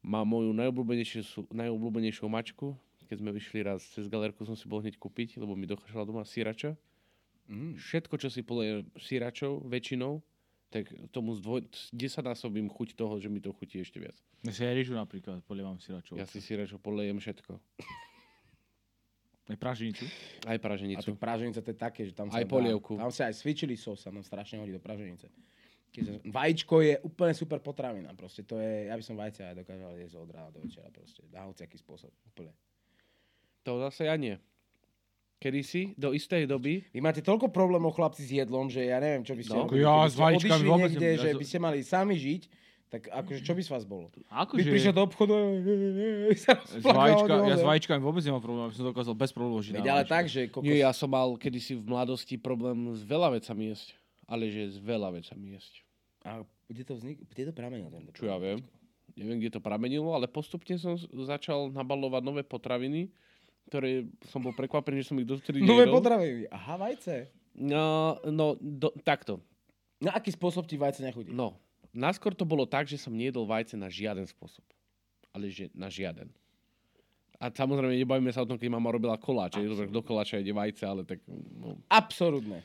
[0.06, 2.78] má moju najobľúbenejšiu, najobľúbenejšiu mačku.
[3.06, 6.22] Keď sme vyšli raz cez galerku, som si bol hneď kúpiť, lebo mi dochážala doma
[6.26, 6.74] sírača.
[7.46, 7.78] Mm.
[7.78, 10.22] Všetko, čo si poleje síračou, väčšinou,
[10.74, 14.18] tak tomu zdvoj, desaťnásobím chuť toho, že mi to chutí ešte viac.
[14.42, 16.18] Ja si aj rýžu napríklad, polievam si radšou.
[16.18, 17.62] Ja si síračou polejem všetko.
[19.46, 20.10] Aj praženicu.
[20.50, 21.06] Aj A praženicu.
[21.06, 22.98] to praženice to je také, že tam sa Aj dá- polievku.
[22.98, 25.30] Tam sa aj svičili sos sa nám strašne hodí do praženice.
[25.96, 28.12] Keď sa, vajíčko je úplne super potravina.
[28.12, 30.92] Proste to je, ja by som vajce aj dokázal jesť od rána do večera.
[30.92, 31.24] Proste.
[31.32, 32.12] Na hociaký spôsob.
[32.36, 32.52] Úplne.
[33.64, 34.36] To zase ja nie.
[35.36, 39.24] Kedy si do istej doby, Vy máte toľko problémov, chlapci, s jedlom, že ja neviem,
[39.24, 39.68] čo by ste No.
[39.68, 39.84] robili.
[39.84, 42.44] Ja s vajíčkami vôbec niekde, že by ste mali sami žiť,
[42.88, 44.08] tak akože čo by z vás bolo?
[44.16, 44.72] By Akože...
[44.72, 45.36] prišiel do obchodu
[46.40, 46.48] S,
[46.80, 49.76] vajíčka, ja s vajíčkami vôbec nemám problém, aby som dokázal bez problémov žiť.
[49.76, 50.64] Veď ale tak, že kokos...
[50.64, 53.92] nie, ja som mal kedysi v mladosti problém s veľa vecami jesť.
[54.26, 55.85] Ale že s veľa vecami jesť.
[56.26, 57.22] A kde to vznik...
[57.30, 58.60] Kde to pramenil tento Čo ja viem.
[59.16, 60.98] Neviem, kde to pramenilo, ale postupne som
[61.30, 63.14] začal nabalovať nové potraviny,
[63.70, 65.96] ktoré som bol prekvapený, že som ich dovtedy Nové nejedol.
[66.02, 66.50] potraviny.
[66.52, 67.30] Aha, vajce.
[67.56, 69.40] No, no do, takto.
[70.04, 71.32] Na aký spôsob ti vajce nechutí?
[71.32, 71.56] No,
[71.96, 74.66] náskôr to bolo tak, že som nejedol vajce na žiaden spôsob.
[75.32, 76.28] Ale že na žiaden.
[77.40, 79.60] A samozrejme, nebavíme sa o tom, keď mama robila koláče.
[79.60, 81.20] Je do koláča ide vajce, ale tak...
[81.28, 81.80] No.
[81.92, 82.64] Absolútne.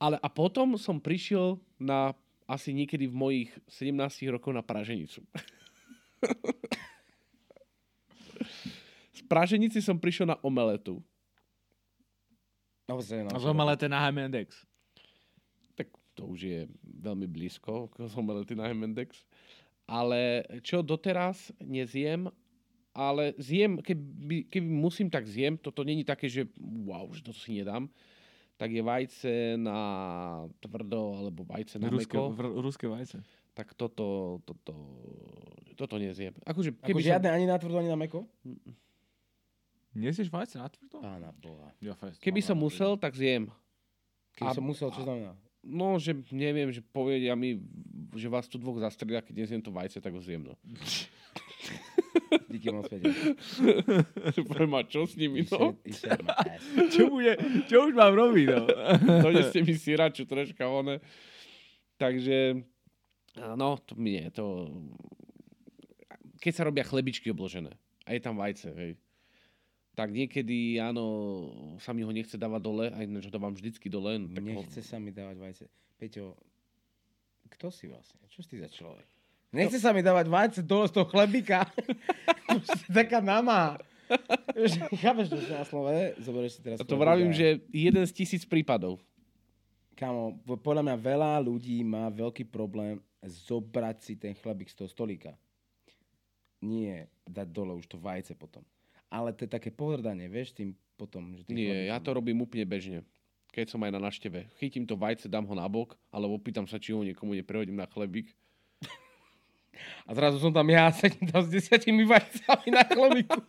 [0.00, 2.14] Ale a potom som prišiel na
[2.50, 5.22] asi niekedy v mojich 17 rokov na praženicu.
[9.14, 10.98] Z praženici som prišiel na omeletu.
[12.90, 14.66] Zase, no, A zomelete na Hemendex.
[15.78, 19.22] Tak to už je veľmi blízko k omelety na Hemendex.
[19.86, 22.26] Ale čo doteraz nezjem,
[22.90, 25.54] ale zjem, keby, keby musím, tak zjem.
[25.54, 27.86] Toto není také, že wow, že toto si nedám.
[28.60, 29.80] Tak je vajce na
[30.60, 32.36] tvrdo, alebo vajce na Ruské, meko.
[32.36, 33.24] vr- ruské vajce.
[33.56, 34.76] Tak toto, toto,
[35.74, 36.36] toto nezjem.
[36.44, 38.28] Akože, Ako keby žiadne ani na tvrdo, ani na meko?
[39.90, 41.00] Nesieš vajce na tvrdo?
[41.00, 41.72] Pána boha.
[41.80, 42.20] Ja fest.
[42.20, 43.48] Keby som musel, tak zjem.
[44.36, 45.32] Keď A- som musel, čo znamená?
[45.60, 47.60] No, že neviem, že povedia mi,
[48.12, 50.54] že vás tu dvoch zastrelia, keď nezjem to vajce, tak ho zjem, no.
[52.50, 53.14] Díky moc pekne.
[54.42, 55.78] Poviem, a čo s nimi, no?
[56.92, 58.66] Čo, bude, čo už mám robiť, no?
[59.22, 60.98] Doneste mi syraču troška, one.
[61.94, 62.58] Takže,
[63.54, 64.66] no, to nie, to...
[66.38, 67.70] Keď sa robia chlebičky obložené
[68.02, 68.96] a je tam vajce, hej,
[69.92, 71.04] tak niekedy, áno,
[71.76, 74.16] sa mi ho nechce dávať dole, aj ináč ho dávam vždycky dole.
[74.16, 75.64] No, tak ho- Nechce sa mi dávať vajce.
[76.00, 76.32] Peťo,
[77.52, 78.16] kto si vlastne?
[78.26, 79.04] Čo si ty za človek?
[79.50, 81.66] Nechce sa mi dávať vajce dole z toho chlebíka.
[82.78, 83.78] si taká nama.
[84.96, 86.14] Chápeš to, čo na slove?
[86.18, 88.98] Zoberieš si teraz A to vravím, že jeden z tisíc prípadov.
[89.94, 94.88] Kamo, po- podľa mňa veľa ľudí má veľký problém zobrať si ten chlebík z toho
[94.88, 95.34] stolíka.
[96.60, 98.62] Nie dať dole už to vajce potom.
[99.10, 101.34] ale to je také pohrdanie, vieš, tým potom.
[101.34, 102.04] Že tým Nie, ja chlebíkom.
[102.06, 102.98] to robím úplne bežne.
[103.50, 104.46] Keď som aj na našteve.
[104.62, 107.90] Chytím to vajce, dám ho na bok, alebo pýtam sa, či ho niekomu neprehodím na
[107.90, 108.30] chlebík.
[110.04, 113.40] A zrazu som tam ja, sedím tam s desiatimi vajcami na chlebíku.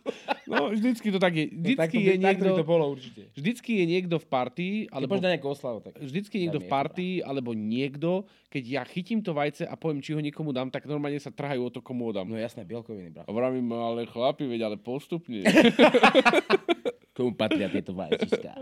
[0.52, 1.48] No, vždycky to tak je.
[1.48, 3.22] No, tak Vždycky, to by, je, tak to by to niekto, bolo určite.
[3.32, 5.96] vždycky je niekto v partii, Keď alebo na nejakú oslavu, tak...
[5.96, 10.04] vždycky je niekto v je partii, alebo niekto, keď ja chytím to vajce a poviem,
[10.04, 12.28] či ho niekomu dám, tak normálne sa trhajú o to, komu ho dám.
[12.28, 13.24] No jasné, bielkoviny, brat.
[13.24, 15.40] A vravím, ale chlapi, veď ale postupne.
[17.16, 18.56] Komu patria tieto vajcička?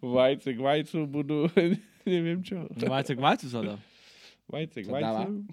[0.00, 1.48] Vajce k vajcu budú,
[2.08, 2.68] neviem čo.
[2.76, 3.76] Vajce k vajcu sa dá.
[4.48, 5.44] Vajce k vajcu.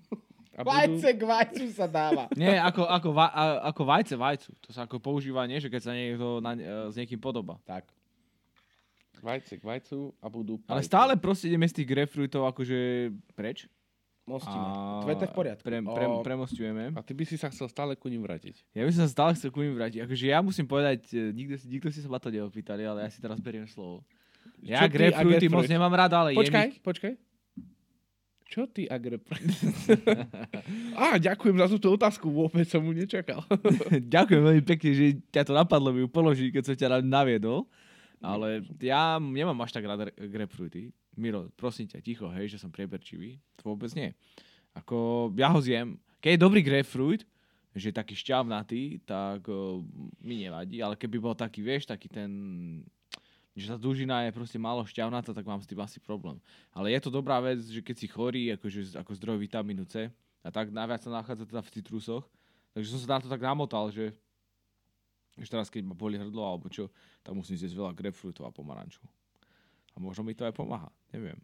[0.58, 2.26] A budú, Vajce k vajcu sa dáva.
[2.36, 3.30] Nie, ako, ako, va,
[3.64, 4.50] ako vajce vajcu.
[4.60, 5.58] To sa ako používa, nie?
[5.58, 7.62] Že keď sa niekto na, e, s niekým podoba.
[7.62, 7.86] Tak.
[9.20, 10.88] vajce k vajcu a budú Ale pajce.
[10.88, 12.78] stále proste ideme z tých grapefruitov akože
[13.34, 13.70] preč.
[14.24, 14.60] Mostíme.
[14.60, 15.64] A To je to v poriadku.
[15.64, 16.92] Pre, pre, O, premostujeme.
[16.92, 18.60] A ty by si sa chcel stále ku ním vrátiť.
[18.74, 20.04] Ja by som sa stále chcel ku nim vrátiť.
[20.04, 23.10] Akože ja musím povedať, e, nikto, si- nikto si sa ma to neopýtali, ale ja
[23.10, 24.04] si teraz beriem slovo.
[24.60, 25.54] Ja grapefruity grapefruit?
[25.54, 26.82] moc nemám rád, ale Počkaj, jem ich.
[26.82, 27.14] počkaj.
[28.48, 29.52] Čo ty a grapefruit?
[30.96, 33.44] Á, ďakujem za túto otázku, vôbec som mu nečakal.
[34.16, 37.68] Ďakujem veľmi pekne, že ťa to napadlo mi ju položiť, keď som ťa na- naviedol.
[38.24, 40.96] Ale ja nemám až tak rád grapefruity.
[41.20, 43.38] Miro, prosím ťa, ticho, hej, že som prieberčivý.
[43.62, 44.16] To vôbec nie.
[44.74, 46.00] Ako, ja ho zjem.
[46.24, 47.28] Keď je dobrý grapefruit,
[47.78, 49.84] že je taký šťavnatý, tak uh,
[50.24, 50.82] mi nevadí.
[50.82, 52.32] Ale keby bol taký, vieš, taký ten
[53.58, 56.38] že tá dužina je proste málo šťavnatá, tak mám s tým asi problém.
[56.70, 60.14] Ale je to dobrá vec, že keď si chorý, akože, ako zdroj vitamínu C,
[60.46, 62.24] a tak najviac sa nachádza teda v citrusoch,
[62.78, 64.14] takže som sa na to tak namotal, že,
[65.42, 66.94] že teraz keď ma boli hrdlo alebo čo,
[67.26, 69.04] tak musím zjesť veľa grapefruitov a pomarančov.
[69.92, 71.42] A možno mi to aj pomáha, neviem.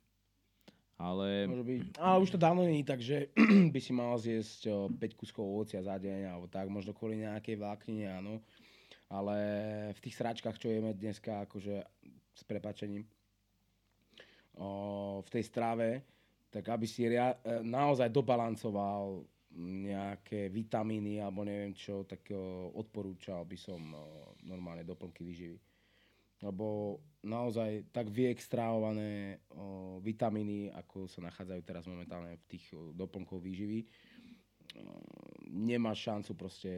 [1.02, 1.80] Ale Môže byť.
[1.98, 3.34] Ale už to dávno je tak, že
[3.74, 7.58] by si mal zjesť o, 5 kuskov ovocia za deň, alebo tak, možno kvôli nejakej
[7.58, 8.40] vláknine, áno.
[9.12, 9.38] Ale
[9.94, 11.76] v tých sračkách, čo jeme dneska, akože
[12.34, 13.06] s prepačením,
[14.58, 15.90] o, v tej strave,
[16.50, 19.26] tak aby si ria- e, naozaj dobalancoval
[19.86, 24.02] nejaké vitamíny alebo neviem čo, tak o, odporúčal by som o,
[24.46, 25.58] normálne doplnky výživy.
[26.44, 32.94] Lebo naozaj tak vyextrahované o, vitamíny, ako sa nachádzajú teraz momentálne v tých o,
[33.38, 33.88] výživy, o,
[35.54, 36.74] nemáš šancu proste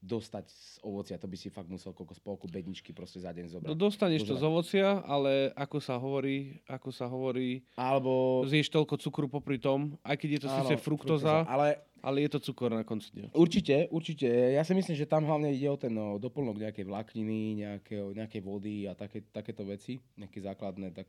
[0.00, 1.20] dostať z ovocia.
[1.20, 3.68] To by si fakt musel koľko spolku bedničky proste za deň zobrať.
[3.68, 4.40] No dostaneš to Pozerať.
[4.40, 8.42] z ovocia, ale ako sa hovorí, ako sa hovorí, Alebo...
[8.48, 12.32] zješ toľko cukru popri tom, aj keď je to áno, síce fruktoza, Ale ale je
[12.32, 13.36] to cukor na konci dňa.
[13.36, 14.24] Určite, určite.
[14.24, 18.40] Ja si myslím, že tam hlavne ide o ten no, doplnok nejakej vlákniny, nejakého, nejakej
[18.40, 21.04] vody a také, takéto veci, nejaké základné, tak,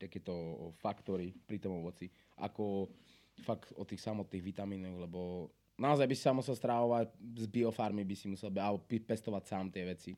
[0.00, 0.32] takéto
[0.80, 2.08] faktory pri tom ovoci,
[2.40, 2.88] ako
[3.44, 8.16] fakt o tých samotných vitamínoch, lebo naozaj by si sa musel strávovať z biofarmy, by
[8.18, 10.12] si musel alebo pestovať sám tie veci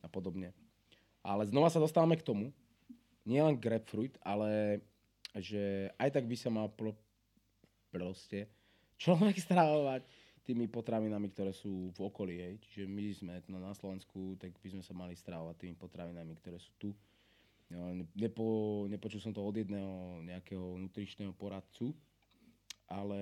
[0.00, 0.56] a podobne.
[1.20, 2.50] Ale znova sa dostávame k tomu,
[3.24, 4.80] nie len grapefruit, ale
[5.36, 6.96] že aj tak by sa mal pro,
[7.92, 8.48] proste
[9.00, 10.04] človek stravovať
[10.44, 12.36] tými potravinami, ktoré sú v okolí.
[12.36, 12.54] Hej.
[12.68, 16.60] Čiže my sme no, na Slovensku, tak by sme sa mali stravovať tými potravinami, ktoré
[16.60, 16.92] sú tu.
[18.12, 21.96] Nepo, nepočul som to od jedného nejakého nutričného poradcu,
[22.92, 23.20] ale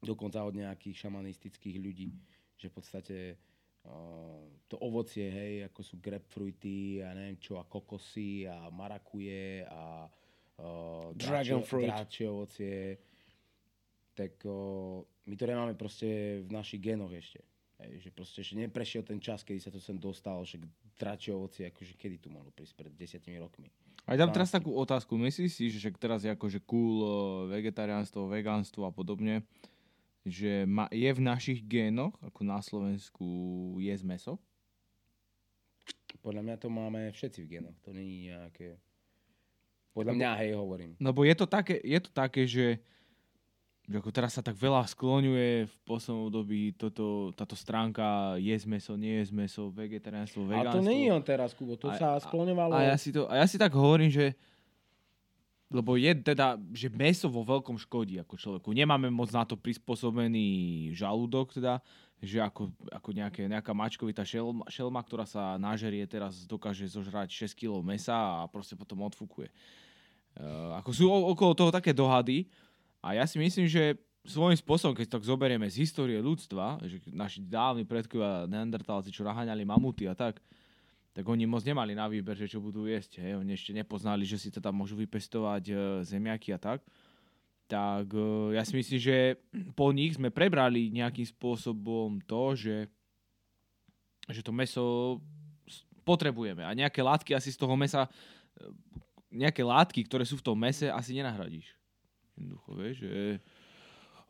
[0.00, 2.08] dokonca od nejakých šamanistických ľudí,
[2.56, 3.16] že v podstate
[3.84, 10.08] uh, to ovocie, hej, ako sú grapefruity a neviem čo, a kokosy a marakuje a
[10.08, 11.88] uh, Dragon fruit.
[11.88, 12.96] dráčie ovocie,
[14.16, 17.40] tak uh, my to nemáme proste v našich génoch ešte.
[17.80, 20.60] Hej, že proste ešte neprešiel ten čas, kedy sa to sem dostalo, že
[21.00, 23.72] dračie ovocie, akože kedy tu mohlo prísť pred desiatimi rokmi.
[24.04, 25.16] aj dám teraz takú otázku.
[25.16, 27.00] Myslíš si, že teraz je akože cool
[27.48, 29.40] vegetariánstvo, vegánstvo a podobne,
[30.24, 33.26] že ma, je v našich génoch, ako na Slovensku,
[33.80, 34.34] jesť meso?
[36.20, 37.76] Podľa mňa to máme všetci v génoch.
[37.86, 38.76] To je nejaké...
[39.96, 40.94] Podľa mňa, hej, hovorím.
[41.00, 42.78] Lebo je to také, je to také že,
[43.90, 48.92] že ako teraz sa tak veľa skloňuje v poslednom období toto, táto stránka jesť meso,
[48.94, 50.78] nie jesť meso, vegetariánstvo, vegánstvo.
[50.78, 51.74] to nie je on teraz, Kubo.
[51.74, 52.70] To A- sa skloňovalo...
[52.76, 54.38] A ja si, to, a ja si tak hovorím, že
[55.70, 58.68] lebo je teda, že meso vo veľkom škodí ako človeku.
[58.74, 61.78] Nemáme moc na to prispôsobený žalúdok, teda,
[62.18, 67.54] že ako, ako nejaké, nejaká mačkovitá šelma, šelma, ktorá sa nažerie teraz, dokáže zožrať 6
[67.54, 69.48] kg mesa a proste potom odfúkuje.
[70.34, 72.50] Uh, ako sú o- okolo toho také dohady
[72.98, 77.40] a ja si myslím, že svojím spôsobom, keď tak zoberieme z histórie ľudstva, že naši
[77.40, 80.42] dávni predkovia neandertálci, čo naháňali mamuty a tak,
[81.10, 83.18] tak oni moc nemali na výber, že čo budú jesť.
[83.18, 83.42] Hej.
[83.42, 85.74] Oni ešte nepoznali, že si teda môžu vypestovať e,
[86.06, 86.86] zemiaky a tak.
[87.66, 89.16] tak e, ja si myslím, že
[89.74, 92.86] po nich sme prebrali nejakým spôsobom to, že,
[94.30, 95.18] že to meso
[96.06, 98.70] potrebujeme a nejaké látky asi z toho mesa, e,
[99.34, 101.74] nejaké látky, ktoré sú v tom mese, asi nenahradíš.
[102.38, 103.12] Jednoducho, vieš, že...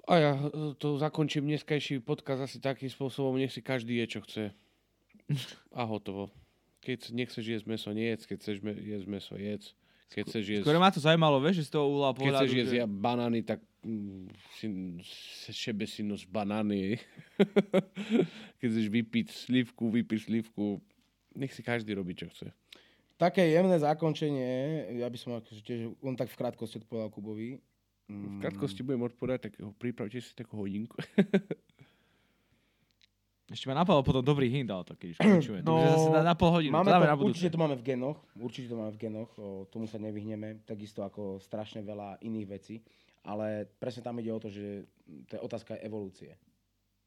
[0.08, 0.32] A ja
[0.80, 4.44] to zakončím dneskajší podkaz asi takým spôsobom, nech si každý je, čo chce.
[5.76, 6.32] A hotovo.
[6.80, 8.24] Keď nechceš jesť meso, nejedz.
[8.24, 9.76] Keď chceš me- jesť meso, jedz.
[10.10, 12.58] Keď chceš jesť, Skôr ma to zaujímalo, vieš, že z toho uhla keď pohľadu, chceš
[12.58, 12.80] jesť že...
[12.82, 14.26] ja banány, tak mm,
[14.58, 14.66] si,
[15.54, 16.98] šebe si nos banány.
[18.58, 20.82] keď chceš vypiť slivku, vypiť slivku.
[21.38, 22.50] Nech si každý robí, čo chce.
[23.20, 24.50] Také jemné zakončenie,
[24.98, 27.60] ja by som akože tiež, on tak v krátkosti odpovedal Kubovi.
[28.10, 30.98] V krátkosti budem odpovedať, tak pripravte si takú hodinku.
[33.50, 35.58] Ešte ma napadlo potom dobrý hint, ale to keď už končíme.
[35.66, 36.70] No, zase na, na pol hodinu.
[36.70, 37.34] Máme to dáme na budúce.
[37.34, 41.02] určite to máme v genoch, určite to máme v genoch, o, tomu sa nevyhneme, takisto
[41.02, 42.78] ako strašne veľa iných vecí,
[43.26, 44.86] ale presne tam ide o to, že
[45.26, 46.38] to je otázka evolúcie.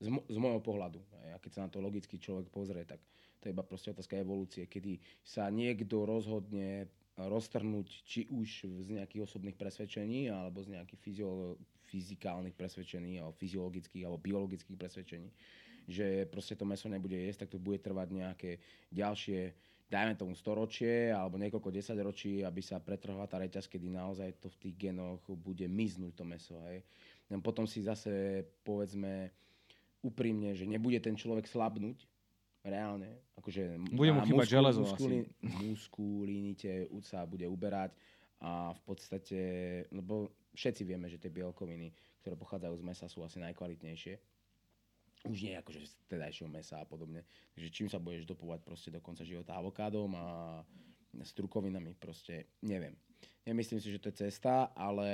[0.03, 0.99] Z, mo- z môjho pohľadu.
[1.31, 2.99] A keď sa na to logicky človek pozrie, tak
[3.39, 9.23] to je iba proste otázka evolúcie, kedy sa niekto rozhodne roztrhnúť či už z nejakých
[9.23, 11.55] osobných presvedčení, alebo z nejakých fyzio-
[11.93, 15.29] fyzikálnych presvedčení, alebo fyziologických, alebo biologických presvedčení,
[15.85, 18.51] že proste to meso nebude jesť, tak to bude trvať nejaké
[18.89, 19.53] ďalšie,
[19.93, 24.57] dajme tomu storočie alebo niekoľko desaťročí, aby sa pretrhla tá reťaz, kedy naozaj to v
[24.57, 26.57] tých genoch bude miznúť to meso.
[26.65, 26.81] Hej.
[27.45, 29.29] Potom si zase povedzme
[30.01, 32.09] úprimne, že nebude ten človek slabnúť,
[32.65, 33.21] reálne.
[33.37, 35.29] Akože Bude mu chýbať železo muskulí,
[35.61, 37.93] muskulinite sa bude uberať
[38.39, 39.39] a v podstate,
[39.91, 41.91] lebo všetci vieme, že tie bielkoviny,
[42.21, 44.15] ktoré pochádzajú z mesa, sú asi najkvalitnejšie
[45.23, 47.23] už nie akože z tedajšieho mesa a podobne.
[47.55, 50.25] Takže čím sa budeš dopovať proste do konca života avokádom a
[51.23, 52.97] strukovinami, proste neviem.
[53.43, 55.07] Nemyslím si, že to je cesta, ale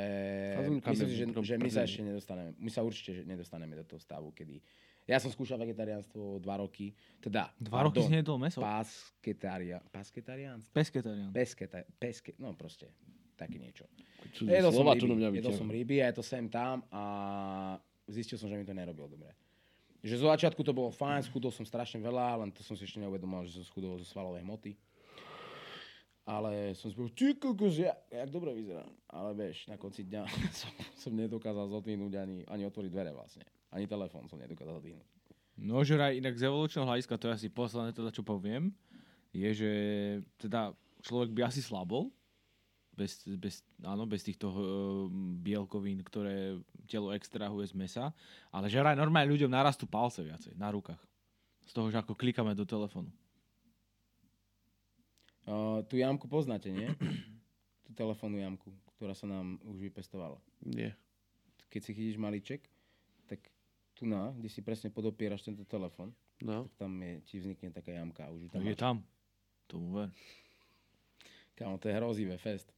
[0.69, 2.49] myslím si, že, že my sa ešte nedostaneme.
[2.57, 4.61] My sa určite že nedostaneme do toho stavu, kedy...
[5.09, 7.49] Ja som skúšal vegetariánstvo dva roky, teda...
[7.57, 8.61] Dva roky si nejedol meso?
[8.61, 10.69] Pasketaria, pasketariánstvo?
[10.69, 11.33] Pescetarian.
[11.33, 12.93] Pesketa, peske, no proste,
[13.39, 13.87] také niečo.
[14.35, 17.03] Jedol som ryby, mňa jedol som ryby a je to sem tam a
[18.11, 19.31] zistil som, že mi to nerobilo dobre.
[20.03, 22.99] Že zo začiatku to bolo fajn, schudol som strašne veľa, len to som si ešte
[22.99, 24.75] neuvedomal, že som schudol zo svalovej hmoty.
[26.29, 28.91] Ale som si povedal, ty kokos, ja, jak dobre vyzerám.
[29.09, 30.29] Ale vieš, na konci dňa
[30.61, 33.43] som, som nedokázal zodvihnúť ani, ani otvoriť dvere vlastne.
[33.73, 35.07] Ani telefón som nedokázal zodvihnúť.
[35.59, 38.71] No, že aj inak z evolučného hľadiska, to je asi posledné teda, čo poviem,
[39.35, 39.71] je, že
[40.39, 40.71] teda
[41.03, 42.07] človek by asi slabol,
[42.99, 44.59] bez, bez, áno, bez týchto uh,
[45.39, 48.03] bielkovín, ktoré telo extrahuje z mesa,
[48.51, 50.99] ale že aj normálne ľuďom narastú palce viacej na rukách.
[51.63, 53.07] Z toho, že ako klikáme do telefónu.
[55.47, 56.91] Uh, tú jamku poznáte, nie?
[57.87, 58.69] tú telefónnu jamku,
[58.99, 60.37] ktorá sa nám už vypestovala.
[60.61, 60.93] Nie.
[61.71, 62.67] Keď si chytíš malíček,
[63.25, 63.39] tak
[63.95, 66.63] tu na, kde si presne podopieraš tento telefón, No.
[66.63, 68.79] tak tam je, ti vznikne taká jamka už tam je máš.
[68.79, 68.95] tam.
[69.67, 70.09] Tomu ver.
[71.51, 72.71] Kámo, to je hrozivé, fest.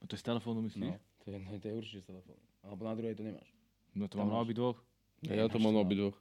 [0.00, 0.84] A to je z telefónu myslíš?
[0.84, 2.42] No, to je, no, to je určite z telefónu.
[2.66, 3.48] Alebo na druhej to nemáš.
[3.96, 4.46] No, to Tam mám na máš.
[4.46, 4.78] obidvoch.
[5.24, 6.16] A ja to mám na obidvoch.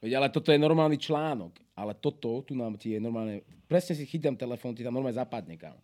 [0.00, 1.56] Veď, ale toto je normálny článok.
[1.72, 3.42] Ale toto, tu nám ti je normálne...
[3.66, 5.80] Presne si chytám telefón, ti tam normálne zapadne, kámo.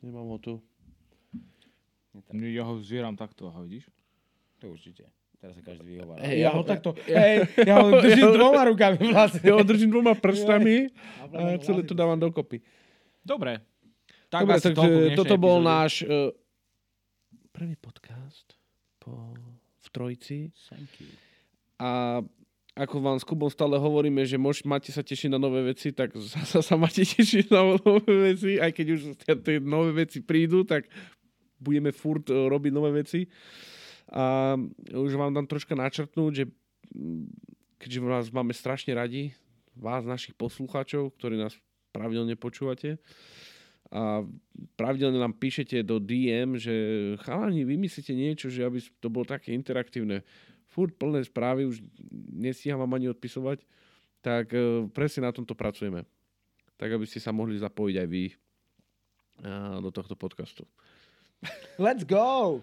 [0.00, 0.54] Nemám ho tu.
[2.32, 3.90] Ja ho zvieram takto, aha, vidíš?
[4.64, 5.04] To určite.
[5.36, 6.24] Teraz sa každý vyhovára.
[6.24, 6.96] Hej, ja, ja ho takto...
[7.04, 9.44] Hej, ja ho držím dvoma rukami vlastne.
[9.44, 10.88] Ja ho držím dvoma prstami
[11.28, 12.64] a celé to dávam dokopy.
[13.20, 13.60] Dobre.
[14.32, 16.32] Tak Dobre, asi takže toľko k dnešnej toto bol náš uh,
[17.56, 18.52] prvý podcast
[19.00, 19.32] po,
[19.80, 20.52] v Trojici.
[20.68, 21.08] Thank you.
[21.80, 22.20] A
[22.76, 26.12] ako vám s Kubom stále hovoríme, že mož, máte sa tešiť na nové veci, tak
[26.36, 30.68] zasa sa máte tešiť na nové veci, aj keď už tie, tie nové veci prídu,
[30.68, 30.84] tak
[31.56, 33.24] budeme furt eh, robiť nové veci.
[34.12, 34.54] A
[34.92, 36.44] už vám dám troška načrtnúť, že
[36.92, 37.24] mm,
[37.80, 39.32] keďže vás máme strašne radi,
[39.72, 41.56] vás, našich poslucháčov, ktorí nás
[41.96, 43.00] pravidelne počúvate,
[43.90, 44.26] a
[44.74, 46.74] pravidelne nám píšete do DM, že
[47.22, 50.26] chalani, vymyslíte niečo, že aby to bolo také interaktívne.
[50.66, 51.80] Furt plné správy, už
[52.34, 53.62] nestíham vám ani odpisovať,
[54.20, 56.02] tak e, presne na tomto pracujeme.
[56.76, 58.24] Tak, aby ste sa mohli zapojiť aj vy
[59.46, 60.66] a, do tohto podcastu.
[61.78, 62.60] Let's go!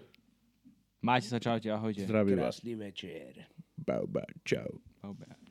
[1.04, 2.04] Majte sa, čaute, ahojte.
[2.04, 2.60] Zdravím vás.
[2.60, 3.48] Krásny večer.
[3.76, 4.80] Bau, bau, čau.
[5.04, 5.43] Bye.